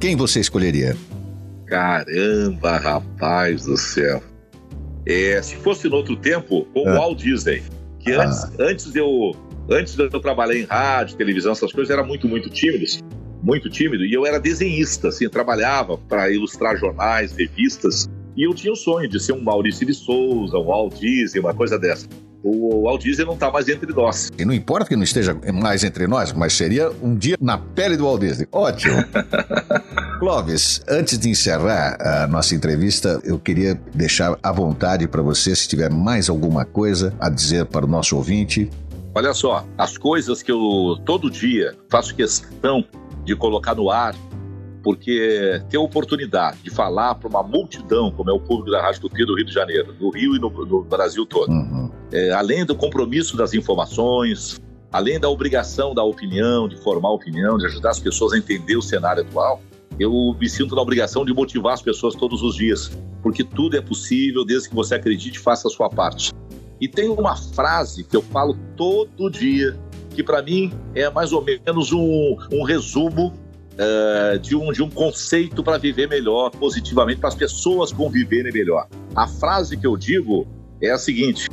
quem 0.00 0.16
você 0.16 0.40
escolheria? 0.40 0.96
Caramba, 1.66 2.78
rapaz 2.78 3.64
do 3.64 3.76
céu. 3.76 4.22
É, 5.06 5.40
se 5.40 5.56
fosse 5.56 5.88
no 5.88 5.96
outro 5.96 6.16
tempo, 6.16 6.66
com 6.74 6.82
o 6.82 6.88
ah. 6.88 6.94
Walt 6.94 7.18
Disney 7.18 7.62
Porque 7.94 8.12
ah. 8.12 8.24
antes, 8.24 8.58
antes 8.58 8.92
de 8.92 8.98
eu 8.98 9.32
antes 9.70 9.96
de 9.96 10.02
eu 10.02 10.20
trabalhar 10.20 10.56
em 10.56 10.64
rádio, 10.64 11.16
televisão, 11.16 11.52
essas 11.52 11.72
coisas, 11.72 11.90
era 11.90 12.04
muito, 12.04 12.28
muito 12.28 12.48
tímido, 12.48 12.84
muito 13.46 13.70
tímido, 13.70 14.04
e 14.04 14.12
eu 14.12 14.26
era 14.26 14.40
desenhista, 14.40 15.08
assim, 15.08 15.28
trabalhava 15.28 15.96
para 15.96 16.28
ilustrar 16.28 16.76
jornais, 16.76 17.30
revistas, 17.30 18.10
e 18.36 18.42
eu 18.42 18.52
tinha 18.52 18.72
o 18.72 18.76
sonho 18.76 19.08
de 19.08 19.22
ser 19.22 19.32
um 19.32 19.40
Maurício 19.40 19.86
de 19.86 19.94
Souza, 19.94 20.58
um 20.58 20.64
Walt 20.64 20.98
Disney, 20.98 21.38
uma 21.38 21.54
coisa 21.54 21.78
dessa 21.78 22.08
o 22.48 22.84
Walt 22.84 23.02
Disney 23.02 23.24
não 23.24 23.34
está 23.34 23.50
mais 23.50 23.68
entre 23.68 23.92
nós. 23.92 24.30
E 24.38 24.44
não 24.44 24.54
importa 24.54 24.86
que 24.86 24.94
não 24.94 25.02
esteja 25.02 25.36
mais 25.52 25.82
entre 25.82 26.06
nós, 26.06 26.32
mas 26.32 26.52
seria 26.52 26.90
um 27.02 27.16
dia 27.16 27.36
na 27.40 27.58
pele 27.58 27.96
do 27.96 28.04
Walt 28.04 28.20
Disney. 28.20 28.46
Ótimo. 28.52 28.94
Clóvis, 30.20 30.80
antes 30.88 31.18
de 31.18 31.28
encerrar 31.28 31.96
a 32.00 32.26
nossa 32.28 32.54
entrevista, 32.54 33.20
eu 33.24 33.36
queria 33.38 33.74
deixar 33.92 34.38
à 34.40 34.52
vontade 34.52 35.08
para 35.08 35.22
você, 35.22 35.56
se 35.56 35.66
tiver 35.66 35.90
mais 35.90 36.28
alguma 36.28 36.64
coisa 36.64 37.12
a 37.18 37.28
dizer 37.28 37.66
para 37.66 37.84
o 37.84 37.88
nosso 37.88 38.16
ouvinte. 38.16 38.70
Olha 39.12 39.34
só, 39.34 39.66
as 39.76 39.98
coisas 39.98 40.42
que 40.42 40.52
eu 40.52 40.98
todo 41.04 41.28
dia 41.28 41.74
faço 41.90 42.14
questão 42.14 42.84
de 43.26 43.36
colocar 43.36 43.74
no 43.74 43.90
ar 43.90 44.14
porque 44.82 45.60
ter 45.68 45.78
a 45.78 45.80
oportunidade 45.80 46.58
de 46.62 46.70
falar 46.70 47.16
para 47.16 47.28
uma 47.28 47.42
multidão, 47.42 48.08
como 48.12 48.30
é 48.30 48.32
o 48.32 48.38
público 48.38 48.70
da 48.70 48.80
Rádio 48.80 49.00
Tupi 49.00 49.24
do 49.24 49.34
Rio 49.34 49.44
de 49.44 49.52
Janeiro, 49.52 49.92
no 50.00 50.10
Rio 50.10 50.36
e 50.36 50.38
no, 50.38 50.48
no 50.48 50.84
Brasil 50.84 51.26
todo, 51.26 51.50
uhum. 51.50 51.90
é, 52.12 52.30
além 52.30 52.64
do 52.64 52.72
compromisso 52.76 53.36
das 53.36 53.52
informações, 53.52 54.60
além 54.92 55.18
da 55.18 55.28
obrigação 55.28 55.92
da 55.92 56.04
opinião, 56.04 56.68
de 56.68 56.76
formar 56.76 57.10
opinião, 57.10 57.58
de 57.58 57.66
ajudar 57.66 57.90
as 57.90 57.98
pessoas 57.98 58.32
a 58.32 58.38
entender 58.38 58.76
o 58.76 58.82
cenário 58.82 59.22
atual, 59.24 59.60
eu 59.98 60.36
me 60.38 60.48
sinto 60.48 60.76
na 60.76 60.82
obrigação 60.82 61.24
de 61.24 61.34
motivar 61.34 61.72
as 61.74 61.82
pessoas 61.82 62.14
todos 62.14 62.40
os 62.44 62.54
dias, 62.54 62.96
porque 63.24 63.42
tudo 63.42 63.76
é 63.76 63.80
possível 63.80 64.44
desde 64.44 64.68
que 64.68 64.74
você 64.76 64.94
acredite 64.94 65.38
e 65.38 65.42
faça 65.42 65.66
a 65.66 65.70
sua 65.70 65.90
parte. 65.90 66.32
E 66.80 66.86
tem 66.86 67.08
uma 67.08 67.34
frase 67.34 68.04
que 68.04 68.16
eu 68.16 68.22
falo 68.22 68.56
todo 68.76 69.28
dia, 69.30 69.76
que 70.16 70.22
para 70.22 70.40
mim 70.40 70.72
é 70.94 71.10
mais 71.10 71.30
ou 71.30 71.44
menos 71.44 71.92
um, 71.92 72.38
um 72.50 72.64
resumo 72.64 73.34
uh, 73.74 74.38
de, 74.38 74.56
um, 74.56 74.72
de 74.72 74.82
um 74.82 74.88
conceito 74.88 75.62
para 75.62 75.76
viver 75.76 76.08
melhor, 76.08 76.50
positivamente, 76.50 77.20
para 77.20 77.28
as 77.28 77.34
pessoas 77.34 77.92
conviverem 77.92 78.50
melhor. 78.50 78.88
A 79.14 79.28
frase 79.28 79.76
que 79.76 79.86
eu 79.86 79.94
digo 79.94 80.46
é 80.80 80.90
a 80.90 80.96
seguinte: 80.96 81.50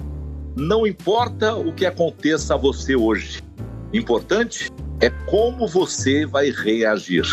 não 0.55 0.87
importa 0.87 1.53
o 1.53 1.73
que 1.73 1.85
aconteça 1.85 2.53
a 2.53 2.57
você 2.57 2.95
hoje, 2.95 3.43
importante 3.91 4.71
é 5.01 5.09
como 5.09 5.67
você 5.67 6.25
vai 6.25 6.49
reagir. 6.49 7.25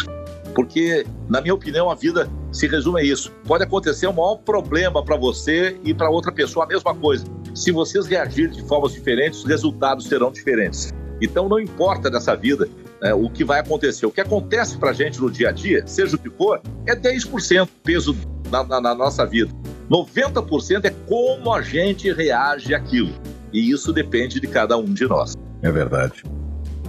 Porque, 0.52 1.06
na 1.28 1.40
minha 1.40 1.54
opinião, 1.54 1.88
a 1.88 1.94
vida 1.94 2.28
se 2.50 2.66
resume 2.66 3.02
a 3.02 3.04
isso. 3.04 3.30
Pode 3.46 3.62
acontecer 3.62 4.08
um 4.08 4.12
maior 4.12 4.34
problema 4.38 5.04
para 5.04 5.16
você 5.16 5.78
e 5.84 5.94
para 5.94 6.10
outra 6.10 6.32
pessoa 6.32 6.64
a 6.64 6.68
mesma 6.68 6.92
coisa. 6.92 7.24
Se 7.54 7.70
vocês 7.70 8.08
reagirem 8.08 8.50
de 8.50 8.62
formas 8.64 8.92
diferentes, 8.92 9.38
os 9.38 9.44
resultados 9.44 10.06
serão 10.06 10.32
diferentes. 10.32 10.92
Então, 11.20 11.48
não 11.48 11.61
importa 11.61 12.11
dessa 12.11 12.35
vida 12.35 12.68
é, 13.02 13.14
o 13.14 13.28
que 13.28 13.44
vai 13.44 13.61
acontecer. 13.61 14.06
O 14.06 14.11
que 14.11 14.20
acontece 14.20 14.76
para 14.76 14.90
a 14.90 14.92
gente 14.92 15.20
no 15.20 15.30
dia 15.30 15.48
a 15.48 15.52
dia, 15.52 15.87
seja 15.87 16.16
o 16.16 16.18
que 16.18 16.30
for, 16.30 16.61
é 16.87 16.94
10% 16.94 17.68
peso 17.83 18.16
na, 18.50 18.64
na, 18.64 18.80
na 18.80 18.94
nossa 18.94 19.24
vida. 19.24 19.50
90% 19.90 20.85
é 20.85 20.90
como 21.06 21.52
a 21.52 21.62
gente 21.62 22.12
reage 22.12 22.74
àquilo. 22.74 23.12
E 23.52 23.70
isso 23.70 23.92
depende 23.92 24.38
de 24.40 24.46
cada 24.46 24.76
um 24.76 24.85
de 24.85 25.06
nós. 25.06 25.35
É 25.62 25.70
verdade. 25.70 26.22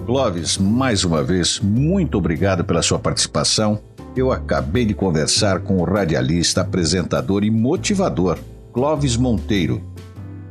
Clóvis, 0.06 0.58
mais 0.58 1.04
uma 1.04 1.24
vez, 1.24 1.60
muito 1.60 2.18
obrigado 2.18 2.64
pela 2.64 2.82
sua 2.82 3.00
participação. 3.00 3.82
Eu 4.16 4.32
acabei 4.32 4.86
de 4.86 4.94
conversar 4.94 5.62
com 5.62 5.78
o 5.78 5.84
radialista, 5.84 6.62
apresentador 6.62 7.44
e 7.44 7.50
motivador, 7.50 8.38
Clóvis 8.74 9.16
Monteiro. 9.16 9.82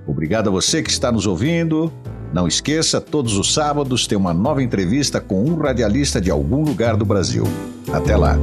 Obrigado 0.06 0.48
a 0.48 0.50
você 0.50 0.82
que 0.82 0.90
está 0.90 1.12
nos 1.12 1.26
ouvindo. 1.26 1.92
Não 2.32 2.46
esqueça, 2.46 3.00
todos 3.00 3.36
os 3.36 3.52
sábados 3.52 4.06
tem 4.06 4.16
uma 4.16 4.32
nova 4.32 4.62
entrevista 4.62 5.20
com 5.20 5.44
um 5.44 5.56
radialista 5.56 6.20
de 6.20 6.30
algum 6.30 6.62
lugar 6.62 6.96
do 6.96 7.04
Brasil. 7.04 7.44
Até 7.92 8.16
lá. 8.16 8.38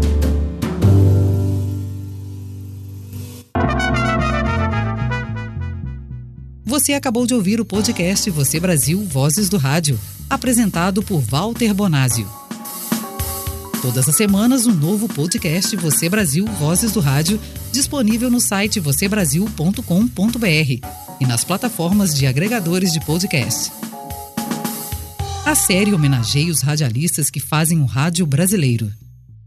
Você 6.65 6.93
acabou 6.93 7.25
de 7.25 7.33
ouvir 7.33 7.61
o 7.61 7.65
podcast 7.65 8.29
Você 8.29 8.59
Brasil 8.59 9.01
Vozes 9.03 9.47
do 9.47 9.57
Rádio, 9.57 9.97
apresentado 10.29 11.01
por 11.01 11.21
Walter 11.21 11.73
Bonásio. 11.73 12.46
Todas 13.81 14.09
as 14.09 14.15
semanas, 14.15 14.65
um 14.65 14.73
novo 14.73 15.07
podcast 15.07 15.75
Você 15.75 16.09
Brasil 16.09 16.45
Vozes 16.45 16.91
do 16.91 16.99
Rádio, 16.99 17.39
disponível 17.71 18.29
no 18.29 18.41
site 18.41 18.79
vocêbrasil.com.br 18.79 20.87
e 21.19 21.25
nas 21.25 21.43
plataformas 21.43 22.15
de 22.15 22.25
agregadores 22.25 22.91
de 22.91 22.99
podcast. 23.01 23.71
A 25.45 25.53
série 25.53 25.93
homenageia 25.93 26.51
os 26.51 26.61
radialistas 26.61 27.29
que 27.29 27.39
fazem 27.39 27.79
o 27.79 27.85
rádio 27.85 28.25
brasileiro. 28.25 28.91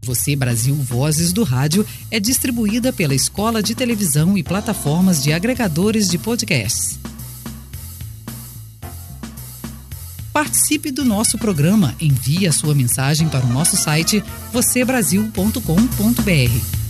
Você 0.03 0.35
Brasil 0.35 0.75
Vozes 0.75 1.33
do 1.33 1.43
Rádio 1.43 1.85
é 2.09 2.19
distribuída 2.19 2.93
pela 2.93 3.13
Escola 3.13 3.61
de 3.61 3.75
Televisão 3.75 4.37
e 4.37 4.41
plataformas 4.41 5.21
de 5.21 5.33
agregadores 5.33 6.07
de 6.07 6.17
podcasts. 6.17 6.97
Participe 10.41 10.89
do 10.89 11.05
nosso 11.05 11.37
programa. 11.37 11.93
Envie 12.01 12.47
a 12.47 12.51
sua 12.51 12.73
mensagem 12.73 13.29
para 13.29 13.45
o 13.45 13.47
nosso 13.47 13.77
site 13.77 14.23
vocêbrasil.com.br. 14.51 16.80